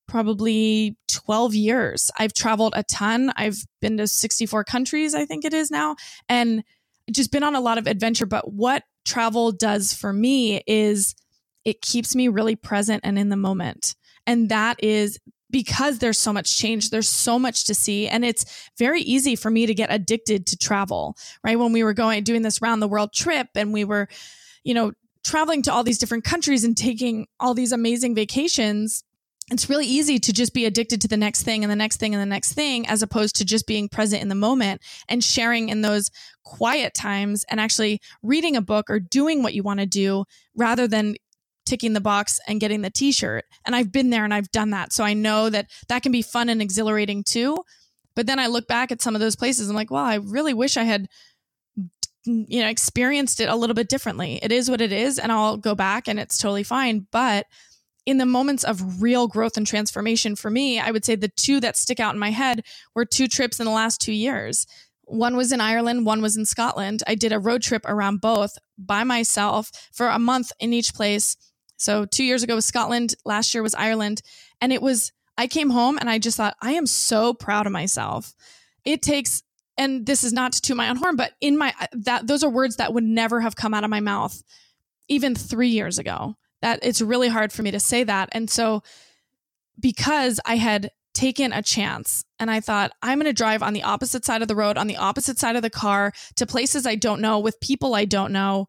[0.06, 2.10] probably 12 years.
[2.18, 3.32] I've traveled a ton.
[3.36, 5.96] I've been to 64 countries, I think it is now.
[6.28, 6.62] And
[7.10, 8.26] just been on a lot of adventure.
[8.26, 11.14] But what travel does for me is
[11.64, 13.94] it keeps me really present and in the moment.
[14.26, 15.18] And that is
[15.50, 18.08] because there's so much change, there's so much to see.
[18.08, 18.44] And it's
[18.78, 21.58] very easy for me to get addicted to travel, right?
[21.58, 24.08] When we were going, doing this round the world trip and we were,
[24.64, 24.92] you know,
[25.24, 29.04] traveling to all these different countries and taking all these amazing vacations,
[29.50, 32.14] it's really easy to just be addicted to the next thing and the next thing
[32.14, 35.68] and the next thing as opposed to just being present in the moment and sharing
[35.68, 36.10] in those
[36.44, 40.24] quiet times and actually reading a book or doing what you want to do
[40.56, 41.14] rather than
[41.64, 43.44] ticking the box and getting the t-shirt.
[43.64, 44.92] And I've been there and I've done that.
[44.92, 47.58] So I know that that can be fun and exhilarating too.
[48.14, 50.16] But then I look back at some of those places and I'm like wow I
[50.16, 51.08] really wish I had
[52.24, 54.40] you know experienced it a little bit differently.
[54.42, 57.06] It is what it is and I'll go back and it's totally fine.
[57.12, 57.46] But
[58.06, 61.60] in the moments of real growth and transformation for me, I would say the two
[61.60, 62.64] that stick out in my head
[62.94, 64.66] were two trips in the last two years.
[65.02, 67.02] One was in Ireland, one was in Scotland.
[67.06, 71.36] I did a road trip around both by myself for a month in each place.
[71.76, 74.22] So, two years ago was Scotland, last year was Ireland.
[74.60, 77.72] And it was, I came home and I just thought, I am so proud of
[77.72, 78.34] myself.
[78.84, 79.42] It takes,
[79.76, 82.76] and this is not to my own horn, but in my, that, those are words
[82.76, 84.42] that would never have come out of my mouth
[85.08, 86.36] even three years ago
[86.66, 88.28] that it's really hard for me to say that.
[88.32, 88.82] And so
[89.78, 93.84] because I had taken a chance and I thought, I'm going to drive on the
[93.84, 96.96] opposite side of the road, on the opposite side of the car to places I
[96.96, 98.66] don't know with people I don't know.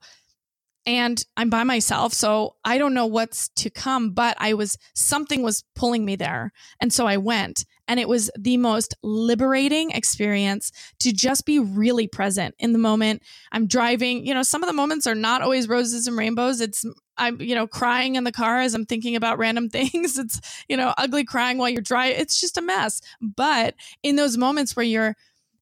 [0.87, 5.41] And I'm by myself, so I don't know what's to come, but I was, something
[5.43, 6.53] was pulling me there.
[6.79, 7.65] And so I went.
[7.89, 10.71] And it was the most liberating experience
[11.01, 13.21] to just be really present in the moment.
[13.51, 16.61] I'm driving, you know, some of the moments are not always roses and rainbows.
[16.61, 16.85] It's,
[17.17, 20.17] I'm, you know, crying in the car as I'm thinking about random things.
[20.17, 22.21] It's, you know, ugly crying while you're driving.
[22.21, 23.01] It's just a mess.
[23.21, 25.15] But in those moments where you're,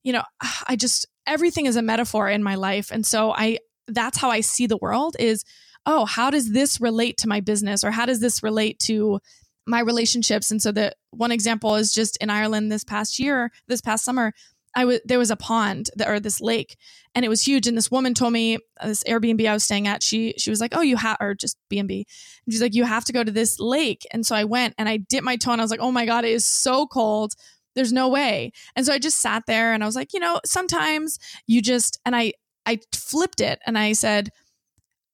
[0.04, 0.24] you know,
[0.68, 2.92] I just, everything is a metaphor in my life.
[2.92, 3.58] And so I,
[3.88, 5.44] that's how I see the world is,
[5.86, 7.84] oh, how does this relate to my business?
[7.84, 9.20] Or how does this relate to,
[9.66, 10.52] my relationships.
[10.52, 14.34] And so the one example is just in Ireland this past year, this past summer,
[14.78, 16.76] I was there was a pond that, or this lake,
[17.16, 17.66] and it was huge.
[17.66, 20.04] And this woman told me uh, this Airbnb I was staying at.
[20.04, 22.06] She she was like, "Oh, you have," or just B and B.
[22.50, 24.98] She's like, "You have to go to this lake." And so I went and I
[24.98, 27.34] dipped my toe, and I was like, "Oh my god, it is so cold."
[27.74, 28.52] There's no way.
[28.76, 32.00] And so I just sat there and I was like, you know, sometimes you just
[32.06, 32.32] and I
[32.66, 34.30] I flipped it and I said,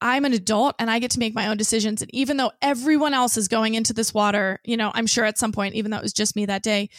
[0.02, 2.02] I'm an adult and I get to make my own decisions.
[2.02, 5.38] And even though everyone else is going into this water, you know, I'm sure at
[5.38, 6.90] some point, even though it was just me that day,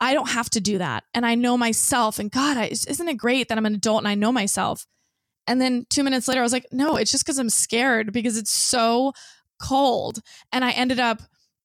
[0.00, 1.04] I don't have to do that.
[1.12, 2.18] And I know myself.
[2.18, 4.86] And God, I, isn't it great that I'm an adult and I know myself?
[5.46, 8.36] And then two minutes later, I was like, no, it's just because I'm scared because
[8.38, 9.12] it's so
[9.60, 10.20] cold.
[10.52, 11.20] And I ended up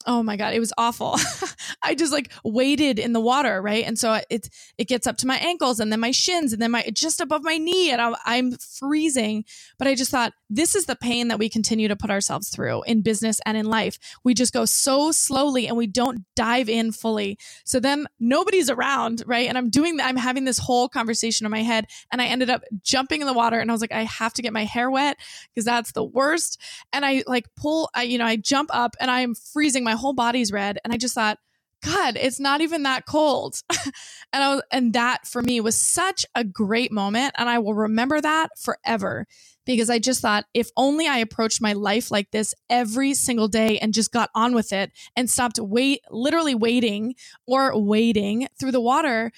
[0.05, 1.17] oh my god it was awful.
[1.83, 3.85] I just like waded in the water right?
[3.85, 6.71] And so it it gets up to my ankles and then my shins and then
[6.71, 9.45] my just above my knee and I'm, I'm freezing.
[9.77, 12.83] But i just thought this is the pain that we continue to put ourselves through
[12.83, 13.97] in business and in life.
[14.23, 17.37] We just go so slowly and we don't dive in fully.
[17.65, 19.47] So then nobody's around right?
[19.47, 22.61] And i'm doing i'm having this whole conversation in my head and i ended up
[22.81, 25.17] jumping in the water and i was like i have to get my hair wet
[25.49, 26.59] because that's the worst.
[26.91, 29.99] And i like pull i you know i jump up and i'm freezing my my
[29.99, 30.79] whole body's red.
[30.83, 31.37] And I just thought,
[31.83, 33.61] God, it's not even that cold.
[34.33, 37.35] and I was, and that for me was such a great moment.
[37.37, 39.27] And I will remember that forever
[39.65, 43.77] because I just thought if only I approached my life like this every single day
[43.79, 47.15] and just got on with it and stopped wait, literally waiting
[47.45, 49.31] or wading through the water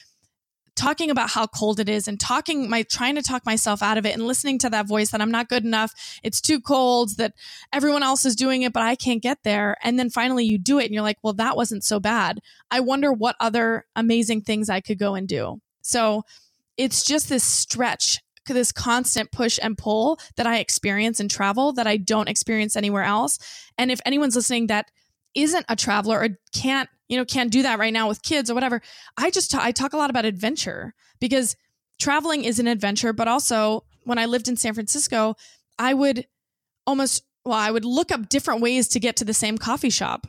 [0.76, 4.06] talking about how cold it is and talking my trying to talk myself out of
[4.06, 7.34] it and listening to that voice that I'm not good enough, it's too cold, that
[7.74, 9.78] everyone else is doing it but I can't get there.
[9.84, 12.40] And then finally you do it and you're like, "Well, that wasn't so bad.
[12.72, 16.24] I wonder what other amazing things I could go and do." So,
[16.78, 18.20] it's just this stretch
[18.54, 23.04] this constant push and pull that I experience in travel that I don't experience anywhere
[23.04, 23.40] else.
[23.78, 24.92] And if anyone's listening that
[25.34, 28.54] isn't a traveler or can't you know, can't do that right now with kids or
[28.54, 28.82] whatever.
[29.18, 31.56] I just ta- I talk a lot about adventure because
[32.00, 35.36] traveling is an adventure, but also when I lived in San Francisco,
[35.78, 36.28] I would
[36.88, 40.28] almost well, I would look up different ways to get to the same coffee shop.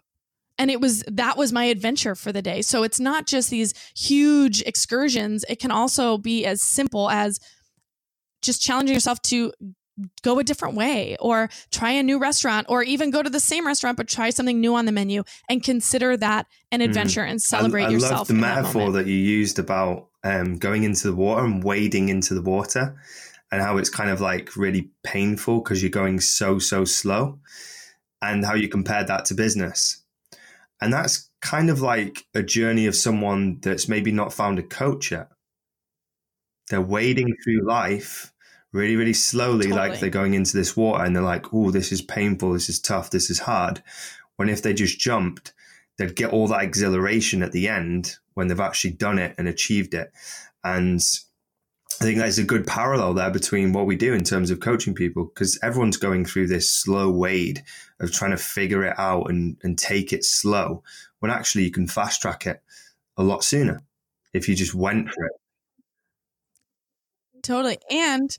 [0.58, 2.62] And it was that was my adventure for the day.
[2.62, 5.44] So it's not just these huge excursions.
[5.48, 7.40] It can also be as simple as
[8.42, 9.52] just challenging yourself to
[10.22, 13.66] go a different way or try a new restaurant or even go to the same
[13.66, 16.84] restaurant but try something new on the menu and consider that an hmm.
[16.84, 17.30] adventure mm.
[17.30, 18.12] and celebrate I, I yourself.
[18.12, 21.62] I love the metaphor that, that, you used about um, going into the water and
[21.62, 22.96] wading into the water
[23.50, 27.38] and how it's kind of like really painful because you're going so, so slow
[28.20, 30.02] and how you compared that to business.
[30.80, 35.10] And that's kind of like a journey of someone that's maybe not found a coach
[35.10, 35.28] yet.
[36.68, 38.32] They're wading through life
[38.72, 39.88] really, really slowly, totally.
[39.88, 42.80] like they're going into this water and they're like, oh, this is painful, this is
[42.80, 43.82] tough, this is hard.
[44.36, 45.52] When if they just jumped,
[45.98, 49.94] they'd get all that exhilaration at the end when they've actually done it and achieved
[49.94, 50.12] it.
[50.62, 51.00] And
[52.00, 54.94] I think that's a good parallel there between what we do in terms of coaching
[54.94, 57.64] people because everyone's going through this slow wade
[58.00, 60.82] of trying to figure it out and, and take it slow
[61.20, 62.62] when actually you can fast track it
[63.16, 63.80] a lot sooner
[64.34, 65.32] if you just went for it.
[67.42, 67.78] Totally.
[67.90, 68.36] And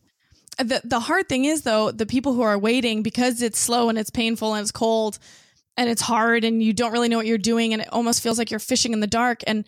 [0.58, 3.98] the the hard thing is though, the people who are waiting because it's slow and
[3.98, 5.20] it's painful and it's cold
[5.76, 8.38] and it's hard and you don't really know what you're doing and it almost feels
[8.38, 9.66] like you're fishing in the dark and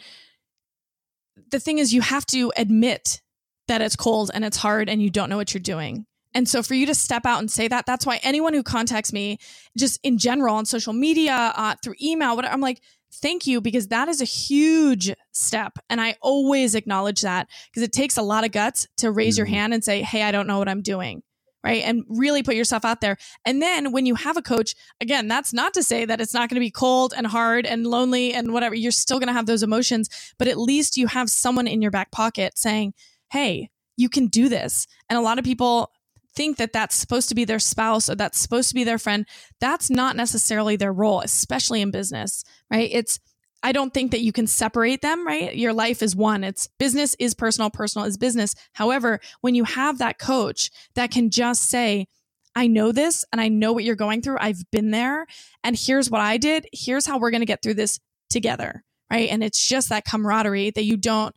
[1.51, 3.21] the thing is you have to admit
[3.67, 6.05] that it's cold and it's hard and you don't know what you're doing.
[6.33, 9.11] And so for you to step out and say that, that's why anyone who contacts
[9.11, 9.39] me
[9.77, 12.81] just in general on social media, uh, through email, whatever, I'm like,
[13.11, 17.91] thank you because that is a huge step and i always acknowledge that because it
[17.91, 19.39] takes a lot of guts to raise mm-hmm.
[19.39, 21.21] your hand and say hey i don't know what i'm doing
[21.61, 21.83] right?
[21.83, 23.17] And really put yourself out there.
[23.43, 26.47] And then when you have a coach again that's not to say that it's not
[26.47, 29.45] going to be cold and hard and lonely and whatever you're still going to have
[29.45, 30.07] those emotions
[30.37, 32.93] but at least you have someone in your back pocket saying
[33.31, 34.87] hey you can do this.
[35.09, 35.91] And a lot of people
[36.39, 39.27] think that that's supposed to be their spouse or that's supposed to be their friend,
[39.59, 42.89] that's not necessarily their role, especially in business, right?
[42.93, 43.19] It's,
[43.61, 45.53] I don't think that you can separate them, right?
[45.53, 46.45] Your life is one.
[46.45, 48.55] It's business is personal, personal is business.
[48.71, 52.07] However, when you have that coach that can just say,
[52.55, 54.37] I know this and I know what you're going through.
[54.39, 55.27] I've been there.
[55.65, 56.67] And here's what I did.
[56.71, 58.85] Here's how we're going to get through this together.
[59.11, 59.29] Right.
[59.29, 61.35] And it's just that camaraderie that you don't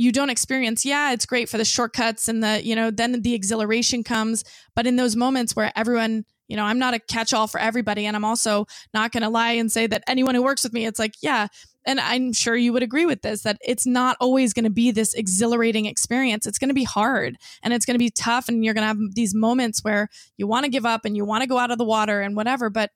[0.00, 3.34] you don't experience yeah it's great for the shortcuts and the you know then the
[3.34, 4.44] exhilaration comes.
[4.74, 8.06] But in those moments where everyone you know i'm not a catch all for everybody
[8.06, 10.86] and i'm also not going to lie and say that anyone who works with me
[10.86, 11.48] it's like yeah.
[11.86, 14.90] And i'm sure you would agree with this that it's not always going to be
[14.90, 16.46] this exhilarating experience.
[16.46, 18.88] It's going to be hard and it's going to be tough and you're going to
[18.88, 21.70] have these moments where you want to give up and you want to go out
[21.70, 22.90] of the water and whatever but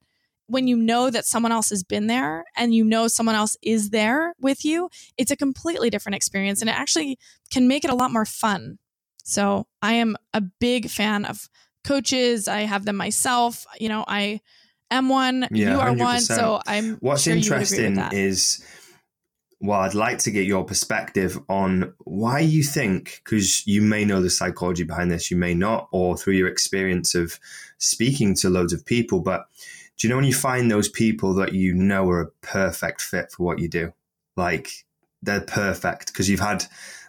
[0.46, 3.90] when you know that someone else has been there and you know someone else is
[3.90, 7.18] there with you, it's a completely different experience and it actually
[7.50, 8.78] can make it a lot more fun.
[9.24, 11.48] So I am a big fan of
[11.82, 12.46] coaches.
[12.46, 13.66] I have them myself.
[13.78, 14.40] You know, I
[14.90, 15.48] am one.
[15.50, 15.98] Yeah, you are 100%.
[15.98, 16.20] one.
[16.20, 16.96] So I'm.
[16.96, 18.62] What's sure interesting is,
[19.60, 24.20] well, I'd like to get your perspective on why you think, because you may know
[24.20, 27.40] the psychology behind this, you may not, or through your experience of
[27.78, 29.46] speaking to loads of people, but
[29.98, 33.30] do you know when you find those people that you know are a perfect fit
[33.30, 33.92] for what you do?
[34.36, 34.68] Like
[35.22, 36.64] they're perfect because you've had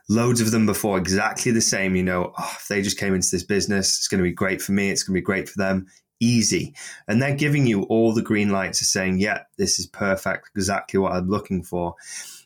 [0.08, 1.96] loads of them before, exactly the same.
[1.96, 4.62] You know, oh, if they just came into this business, it's going to be great
[4.62, 4.90] for me.
[4.90, 5.88] It's going to be great for them.
[6.20, 6.74] Easy.
[7.08, 11.00] And they're giving you all the green lights of saying, yeah, this is perfect, exactly
[11.00, 11.96] what I'm looking for.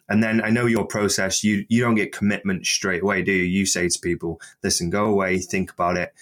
[0.07, 3.43] And then I know your process, you, you don't get commitment straight away, do you?
[3.43, 6.13] You say to people, listen, go away, think about it,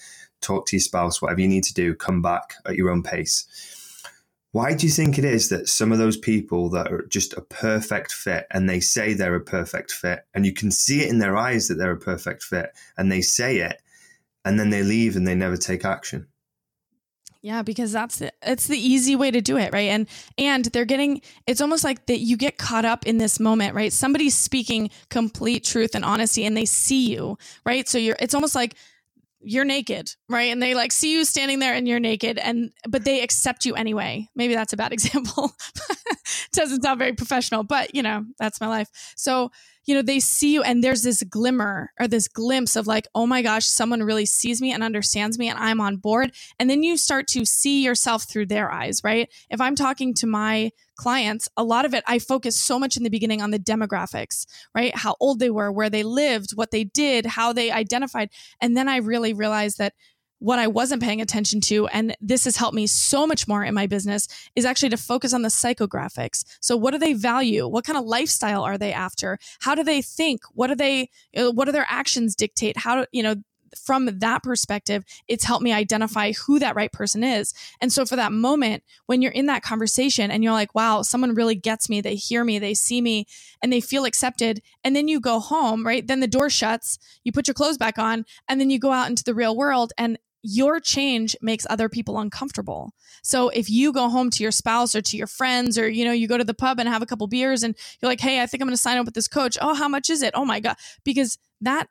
[0.41, 3.77] talk to your spouse, whatever you need to do, come back at your own pace
[4.58, 7.41] why do you think it is that some of those people that are just a
[7.41, 11.20] perfect fit and they say they're a perfect fit and you can see it in
[11.20, 13.80] their eyes that they're a perfect fit and they say it
[14.45, 16.26] and then they leave and they never take action?
[17.43, 19.89] Yeah, because that's the, it's the easy way to do it, right?
[19.89, 20.08] And
[20.39, 23.93] and they're getting it's almost like that you get caught up in this moment, right?
[23.93, 27.88] Somebody's speaking complete truth and honesty and they see you, right?
[27.88, 28.74] So you're it's almost like
[29.42, 30.52] you're naked, right?
[30.52, 33.76] And they like see you standing there and you're naked and but they accept you
[33.76, 34.30] anyway.
[34.36, 35.52] Maybe that's a bad example.
[36.54, 38.90] Doesn't sound very professional, but you know, that's my life.
[39.16, 39.52] So,
[39.88, 43.26] you know, they see you and there's this glimmer or this glimpse of like, oh
[43.26, 46.34] my gosh, someone really sees me and understands me and I'm on board.
[46.60, 49.30] And then you start to see yourself through their eyes, right?
[49.50, 53.04] If I'm talking to my clients, a lot of it, I focus so much in
[53.04, 54.94] the beginning on the demographics, right?
[54.94, 58.30] How old they were, where they lived, what they did, how they identified.
[58.60, 59.94] And then I really realized that
[60.40, 63.74] what I wasn't paying attention to, and this has helped me so much more in
[63.74, 66.44] my business, is actually to focus on the psychographics.
[66.60, 67.68] So, what do they value?
[67.68, 69.40] What kind of lifestyle are they after?
[69.60, 70.42] How do they think?
[70.54, 71.10] What do they?
[71.36, 72.78] What do their actions dictate?
[72.78, 73.36] How do you know?
[73.84, 77.54] From that perspective, it's helped me identify who that right person is.
[77.82, 81.36] And so, for that moment, when you're in that conversation and you're like, wow, someone
[81.36, 83.26] really gets me, they hear me, they see me,
[83.62, 84.62] and they feel accepted.
[84.86, 86.08] And then you go home, right?
[86.08, 89.10] Then the door shuts, you put your clothes back on, and then you go out
[89.10, 89.92] into the real world.
[89.98, 92.94] And your change makes other people uncomfortable.
[93.24, 96.12] So if you go home to your spouse or to your friends or you know
[96.12, 98.46] you go to the pub and have a couple beers and you're like, "Hey, I
[98.46, 100.46] think I'm going to sign up with this coach." "Oh, how much is it?" "Oh
[100.46, 101.88] my god." Because that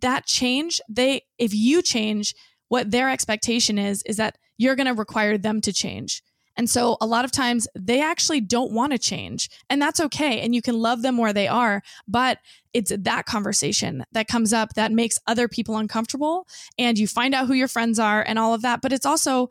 [0.00, 2.34] that change, they if you change,
[2.68, 6.22] what their expectation is is that you're going to require them to change.
[6.56, 10.40] And so a lot of times they actually don't want to change, and that's okay.
[10.40, 12.38] And you can love them where they are, but
[12.72, 16.46] it's that conversation that comes up that makes other people uncomfortable.
[16.78, 18.80] And you find out who your friends are and all of that.
[18.82, 19.50] But it's also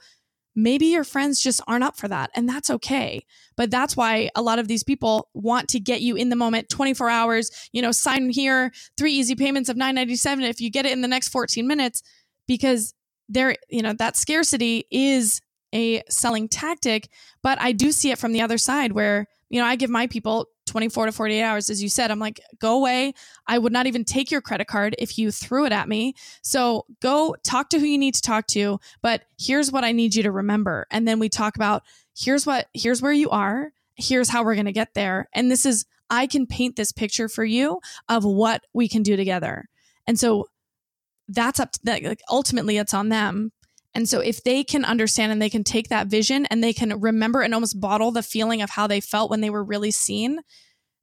[0.56, 3.26] maybe your friends just aren't up for that, and that's okay.
[3.56, 6.70] But that's why a lot of these people want to get you in the moment
[6.70, 10.92] 24 hours, you know, sign here, three easy payments of 997 if you get it
[10.92, 12.04] in the next 14 minutes,
[12.48, 12.94] because
[13.30, 15.42] there, you know, that scarcity is
[15.74, 17.10] a selling tactic,
[17.42, 20.08] but I do see it from the other side where, you know, I give my
[20.08, 22.12] people 24 to 48 hours, as you said.
[22.12, 23.14] I'm like, go away.
[23.48, 26.14] I would not even take your credit card if you threw it at me.
[26.42, 30.16] So go talk to who you need to talk to, but here's what I need
[30.16, 30.88] you to remember.
[30.90, 31.84] And then we talk about
[32.18, 35.28] here's what, here's where you are, here's how we're going to get there.
[35.34, 39.16] And this is, I can paint this picture for you of what we can do
[39.16, 39.70] together.
[40.08, 40.48] And so
[41.28, 42.04] that's up to that.
[42.04, 43.52] Like ultimately, it's on them
[43.94, 47.00] and so if they can understand and they can take that vision and they can
[47.00, 50.40] remember and almost bottle the feeling of how they felt when they were really seen,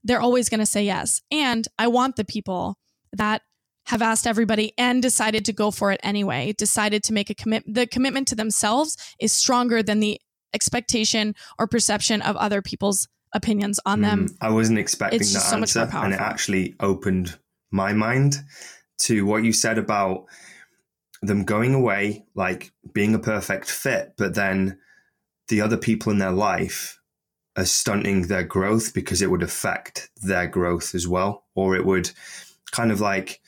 [0.05, 1.20] they're always going to say yes.
[1.30, 2.78] And I want the people
[3.12, 3.43] that
[3.86, 7.64] have asked everybody and decided to go for it anyway, decided to make a commit
[7.66, 10.20] the commitment to themselves is stronger than the
[10.55, 14.28] expectation or perception of other people's opinions on them.
[14.28, 17.39] Mm, I wasn't expecting It's that so much answer and it actually opened
[17.70, 18.36] my mind
[19.01, 20.24] to what you said about
[21.23, 24.79] them going away, like being a perfect fit, but then
[25.49, 27.01] the other people in their life
[27.57, 31.45] are stunting their growth because it would affect their growth as well.
[31.55, 32.11] Or it would
[32.71, 33.41] kind of like,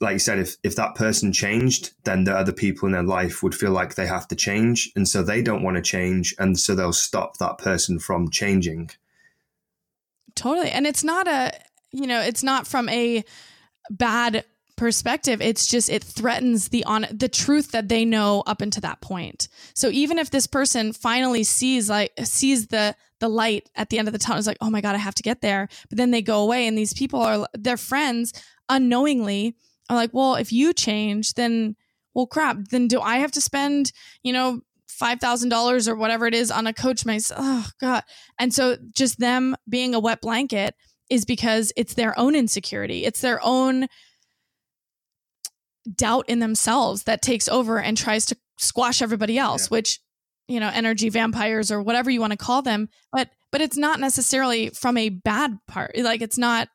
[0.00, 3.42] like you said, if, if that person changed, then the other people in their life
[3.42, 4.90] would feel like they have to change.
[4.96, 6.34] And so they don't want to change.
[6.38, 8.90] And so they'll stop that person from changing.
[10.34, 10.70] Totally.
[10.70, 11.52] And it's not a,
[11.90, 13.22] you know, it's not from a
[13.90, 14.44] bad
[14.82, 15.40] perspective.
[15.40, 19.46] It's just it threatens the on the truth that they know up until that point.
[19.74, 24.08] So even if this person finally sees like sees the the light at the end
[24.08, 25.68] of the tunnel, it's like, oh my God, I have to get there.
[25.88, 28.32] But then they go away and these people are their friends
[28.68, 29.54] unknowingly
[29.88, 31.76] are like, well, if you change, then
[32.12, 33.92] well crap, then do I have to spend,
[34.24, 37.38] you know, five thousand dollars or whatever it is on a coach myself.
[37.40, 38.02] Oh God.
[38.36, 40.74] And so just them being a wet blanket
[41.08, 43.04] is because it's their own insecurity.
[43.04, 43.86] It's their own
[45.96, 49.68] doubt in themselves that takes over and tries to squash everybody else, Yeah.
[49.76, 50.00] which,
[50.48, 52.88] you know, energy vampires or whatever you want to call them.
[53.12, 55.96] But but it's not necessarily from a bad part.
[55.96, 56.68] Like it's not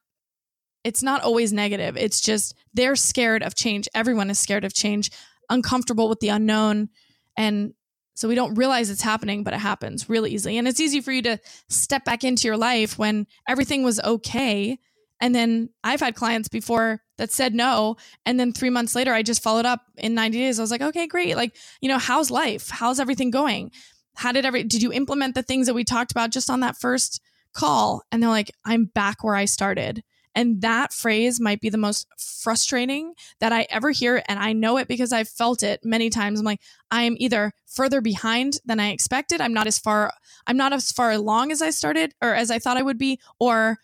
[0.84, 1.98] it's not always negative.
[1.98, 3.88] It's just they're scared of change.
[3.96, 5.12] Everyone is scared of change,
[5.50, 6.90] uncomfortable with the unknown.
[7.36, 7.74] And
[8.16, 10.58] so we don't realize it's happening, but it happens really easily.
[10.58, 11.40] And it's easy for you to
[11.70, 14.80] step back into your life when everything was okay.
[15.22, 17.98] And then I've had clients before that said no.
[18.26, 20.60] And then three months later, I just followed up in 90 days.
[20.60, 21.36] I was like, okay, great.
[21.36, 22.70] Like, you know, how's life?
[22.70, 23.72] How's everything going?
[24.16, 26.78] How did every, did you implement the things that we talked about just on that
[26.78, 27.22] first
[27.54, 28.04] call?
[28.12, 30.04] And they're like, I'm back where I started.
[30.38, 34.22] And that phrase might be the most frustrating that I ever hear.
[34.30, 36.40] And I know it because I've felt it many times.
[36.40, 36.62] I'm like,
[36.92, 39.42] I'm either further behind than I expected.
[39.42, 40.14] I'm not as far,
[40.46, 43.20] I'm not as far along as I started or as I thought I would be,
[43.40, 43.80] or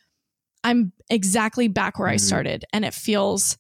[0.64, 2.22] I'm exactly back where I Mhm.
[2.22, 3.58] started and it feels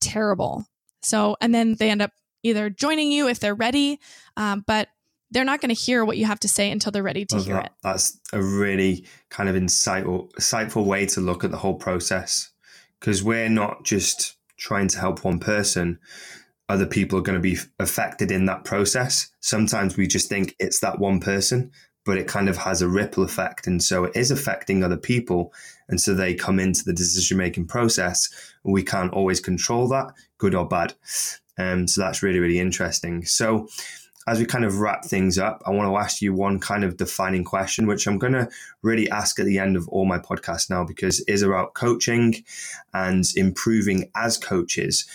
[0.00, 0.66] terrible.
[1.02, 4.00] So, and then they end up either joining you if they're ready,
[4.36, 4.88] um, but
[5.30, 7.44] they're not going to hear what you have to say until they're ready to Love
[7.44, 7.66] hear that.
[7.66, 7.72] it.
[7.82, 12.50] That's a really kind of insightful, insightful way to look at the whole process
[13.00, 15.98] because we're not just trying to help one person.
[16.68, 19.30] Other people are going to be affected in that process.
[19.40, 21.72] Sometimes we just think it's that one person,
[22.04, 23.66] but it kind of has a ripple effect.
[23.66, 25.52] And so it is affecting other people.
[25.88, 28.28] And so they come into the decision making process.
[28.62, 30.94] We can't always control that, good or bad.
[31.58, 33.24] Um, so that's really, really interesting.
[33.24, 33.68] So,
[34.26, 36.96] as we kind of wrap things up, I want to ask you one kind of
[36.96, 38.48] defining question, which I'm going to
[38.80, 42.42] really ask at the end of all my podcasts now because it is about coaching
[42.94, 45.06] and improving as coaches.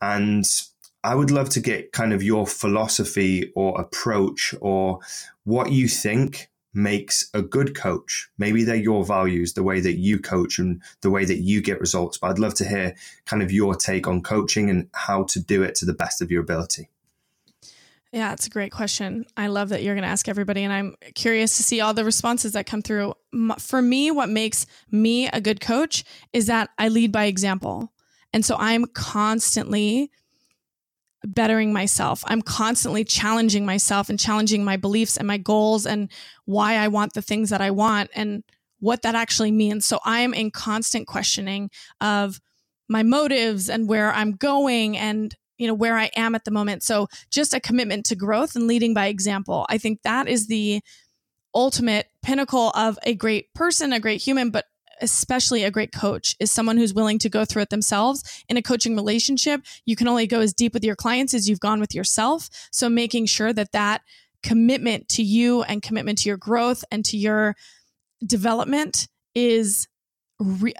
[0.00, 0.46] And
[1.04, 5.00] I would love to get kind of your philosophy or approach or
[5.44, 8.28] what you think makes a good coach.
[8.38, 11.78] Maybe they're your values, the way that you coach and the way that you get
[11.78, 12.16] results.
[12.16, 12.96] But I'd love to hear
[13.26, 16.30] kind of your take on coaching and how to do it to the best of
[16.30, 16.88] your ability.
[18.10, 19.26] Yeah, it's a great question.
[19.36, 22.04] I love that you're going to ask everybody, and I'm curious to see all the
[22.04, 23.12] responses that come through.
[23.58, 26.02] For me, what makes me a good coach
[26.32, 27.92] is that I lead by example.
[28.32, 30.10] And so I'm constantly
[31.26, 32.22] bettering myself.
[32.26, 36.10] I'm constantly challenging myself and challenging my beliefs and my goals and
[36.44, 38.44] why I want the things that I want and
[38.80, 39.86] what that actually means.
[39.86, 41.70] So I'm in constant questioning
[42.00, 42.40] of
[42.88, 46.82] my motives and where I'm going and you know where I am at the moment.
[46.82, 49.66] So just a commitment to growth and leading by example.
[49.68, 50.80] I think that is the
[51.54, 54.66] ultimate pinnacle of a great person, a great human, but
[55.04, 58.44] especially a great coach is someone who's willing to go through it themselves.
[58.48, 61.60] In a coaching relationship you can only go as deep with your clients as you've
[61.60, 62.48] gone with yourself.
[62.72, 64.02] So making sure that that
[64.42, 67.54] commitment to you and commitment to your growth and to your
[68.26, 69.86] development is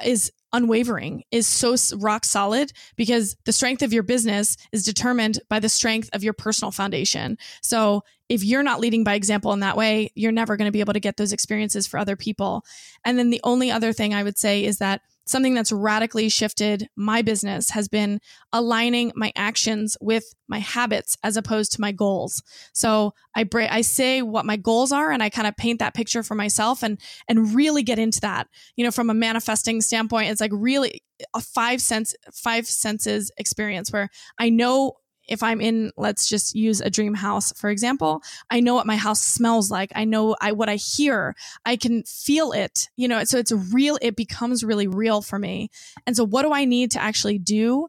[0.04, 5.58] is unwavering is so rock solid because the strength of your business is determined by
[5.60, 7.36] the strength of your personal foundation.
[7.60, 10.80] So if you're not leading by example in that way, you're never going to be
[10.80, 12.64] able to get those experiences for other people.
[13.04, 16.88] And then the only other thing I would say is that something that's radically shifted
[16.96, 18.20] my business has been
[18.52, 22.42] aligning my actions with my habits as opposed to my goals.
[22.72, 25.94] So I bra- I say what my goals are and I kind of paint that
[25.94, 28.48] picture for myself and and really get into that.
[28.76, 31.02] You know, from a manifesting standpoint, it's like really
[31.32, 34.94] a five sense five senses experience where I know
[35.28, 38.96] if I'm in, let's just use a dream house, for example, I know what my
[38.96, 39.92] house smells like.
[39.94, 41.34] I know I, what I hear.
[41.64, 43.98] I can feel it, you know, so it's real.
[44.02, 45.70] It becomes really real for me.
[46.06, 47.88] And so what do I need to actually do?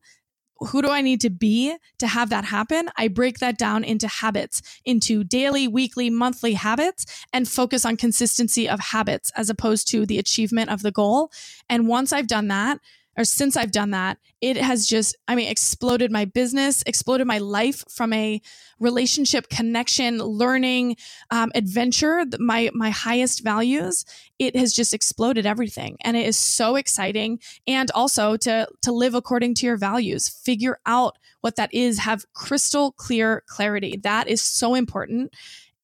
[0.60, 2.90] Who do I need to be to have that happen?
[2.96, 8.70] I break that down into habits, into daily, weekly, monthly habits and focus on consistency
[8.70, 11.30] of habits as opposed to the achievement of the goal.
[11.70, 12.80] And once I've done that,
[13.18, 17.38] or since I've done that, it has just, I mean, exploded my business, exploded my
[17.38, 18.42] life from a
[18.80, 20.98] relationship, connection, learning,
[21.32, 24.06] um, adventure, my my highest values.
[24.38, 27.40] It has just exploded everything, and it is so exciting.
[27.68, 32.26] And also to to live according to your values, figure out what that is, have
[32.34, 33.98] crystal clear clarity.
[33.98, 35.34] That is so important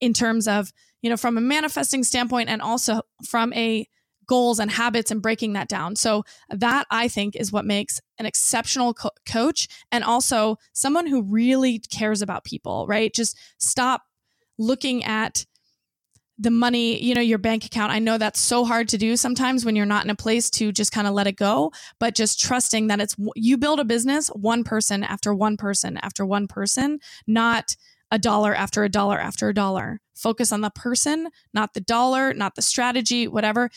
[0.02, 3.88] in terms of you know from a manifesting standpoint, and also from a
[4.32, 5.94] goals and habits and breaking that down.
[5.94, 11.22] So that I think is what makes an exceptional co- coach and also someone who
[11.22, 13.14] really cares about people, right?
[13.14, 14.04] Just stop
[14.58, 15.46] looking at
[16.40, 17.92] the money, you know, your bank account.
[17.92, 20.72] I know that's so hard to do sometimes when you're not in a place to
[20.72, 24.30] just kind of let it go, but just trusting that it's you build a business
[24.30, 27.76] one person after one person after one person, not
[28.12, 30.00] a dollar after a dollar after a dollar.
[30.16, 33.70] Focus on the person, not the dollar, not the strategy, whatever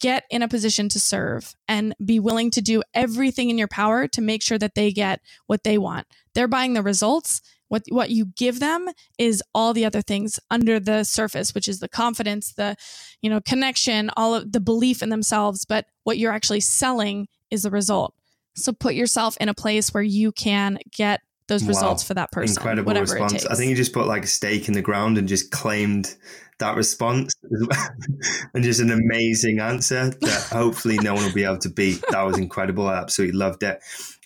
[0.00, 4.06] get in a position to serve and be willing to do everything in your power
[4.08, 6.06] to make sure that they get what they want.
[6.34, 7.40] They're buying the results.
[7.68, 11.80] What what you give them is all the other things under the surface, which is
[11.80, 12.76] the confidence, the
[13.20, 17.62] you know, connection, all of the belief in themselves, but what you're actually selling is
[17.62, 18.14] the result.
[18.56, 21.68] So put yourself in a place where you can get those wow.
[21.68, 22.56] results for that person.
[22.56, 23.46] Incredible response.
[23.46, 26.14] I think you just put like a stake in the ground and just claimed
[26.58, 27.32] that response
[28.54, 32.02] and just an amazing answer that hopefully no one will be able to beat.
[32.10, 32.86] That was incredible.
[32.86, 33.80] I absolutely loved it.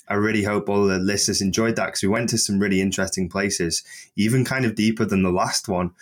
[0.08, 3.28] I really hope all the listeners enjoyed that because we went to some really interesting
[3.28, 3.82] places,
[4.16, 5.92] even kind of deeper than the last one,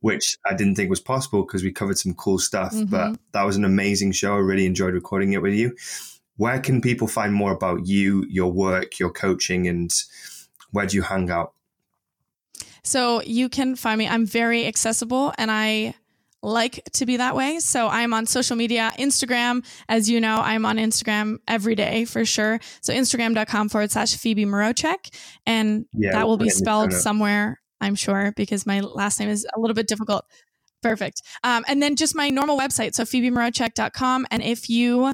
[0.00, 2.74] which I didn't think was possible because we covered some cool stuff.
[2.74, 2.90] Mm-hmm.
[2.90, 4.34] But that was an amazing show.
[4.34, 5.74] I really enjoyed recording it with you.
[6.36, 9.90] Where can people find more about you, your work, your coaching, and
[10.70, 11.52] where do you hang out?
[12.82, 14.06] So you can find me.
[14.06, 15.94] I'm very accessible and I
[16.42, 17.58] like to be that way.
[17.58, 19.66] So I'm on social media, Instagram.
[19.88, 22.60] As you know, I'm on Instagram every day for sure.
[22.80, 25.12] So Instagram.com forward slash Phoebe Mroczek.
[25.44, 29.60] And yeah, that will be spelled somewhere, I'm sure, because my last name is a
[29.60, 30.24] little bit difficult.
[30.82, 31.22] Perfect.
[31.42, 32.94] Um, and then just my normal website.
[32.94, 34.26] So PhoebeMroczek.com.
[34.30, 35.12] And if you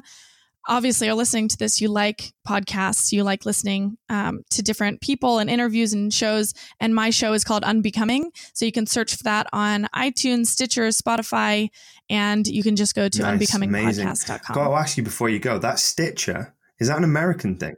[0.67, 5.39] obviously are listening to this, you like podcasts, you like listening um, to different people
[5.39, 6.53] and interviews and shows.
[6.79, 8.31] And my show is called Unbecoming.
[8.53, 11.69] So you can search for that on iTunes, Stitcher, Spotify,
[12.09, 14.55] and you can just go to nice, unbecomingpodcast.com.
[14.55, 17.75] Got to ask you before you go that Stitcher, is that an American thing?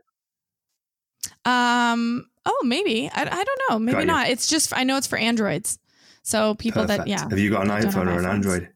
[1.43, 3.09] Um, oh, maybe.
[3.13, 3.79] I, I don't know.
[3.79, 4.29] Maybe not.
[4.29, 5.79] It's just, I know it's for Androids.
[6.23, 7.05] So people Perfect.
[7.05, 7.27] that, yeah.
[7.29, 8.69] Have you got an iPhone or an Android?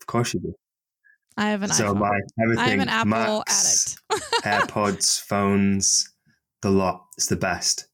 [0.00, 0.54] Of course you do.
[1.36, 1.98] I have an so iPhone.
[2.00, 2.64] my everything.
[2.64, 4.32] I have an Apple Macs, addict.
[4.44, 6.12] AirPods, phones,
[6.62, 7.06] the lot.
[7.16, 7.88] It's the best.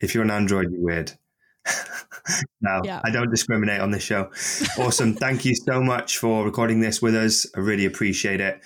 [0.00, 1.12] If you're an Android, you're weird.
[2.60, 3.00] no, Yeah.
[3.04, 4.30] I don't discriminate on this show.
[4.78, 5.14] Awesome.
[5.16, 7.46] Thank you so much for recording this with us.
[7.56, 8.60] I really appreciate it.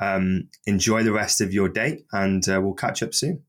[0.00, 3.44] Um, enjoy the rest of your day and uh, we'll catch up soon.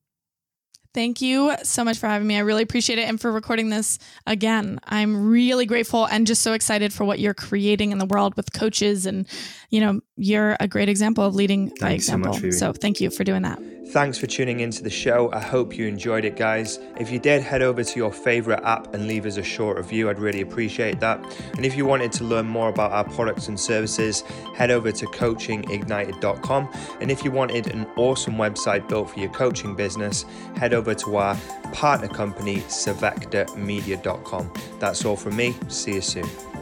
[0.94, 2.36] Thank you so much for having me.
[2.36, 4.80] I really appreciate it and for recording this again.
[4.86, 8.54] I'm really grateful and just so excited for what you're creating in the world with
[8.54, 9.28] coaches and
[9.70, 12.52] you know, you're a great example of leading by Thanks so much, example.
[12.52, 13.60] So, thank you for doing that.
[13.88, 15.30] Thanks for tuning into the show.
[15.34, 16.80] I hope you enjoyed it, guys.
[17.00, 20.10] If you did, head over to your favorite app and leave us a short review.
[20.10, 21.20] I'd really appreciate that.
[21.56, 24.22] And if you wanted to learn more about our products and services,
[24.56, 26.70] head over to coachingignited.com.
[27.02, 30.26] And if you wanted an awesome website built for your coaching business,
[30.56, 31.38] head over to our
[31.74, 34.54] partner company, savectamedia.com.
[34.80, 35.56] That's all from me.
[35.68, 36.53] See you soon.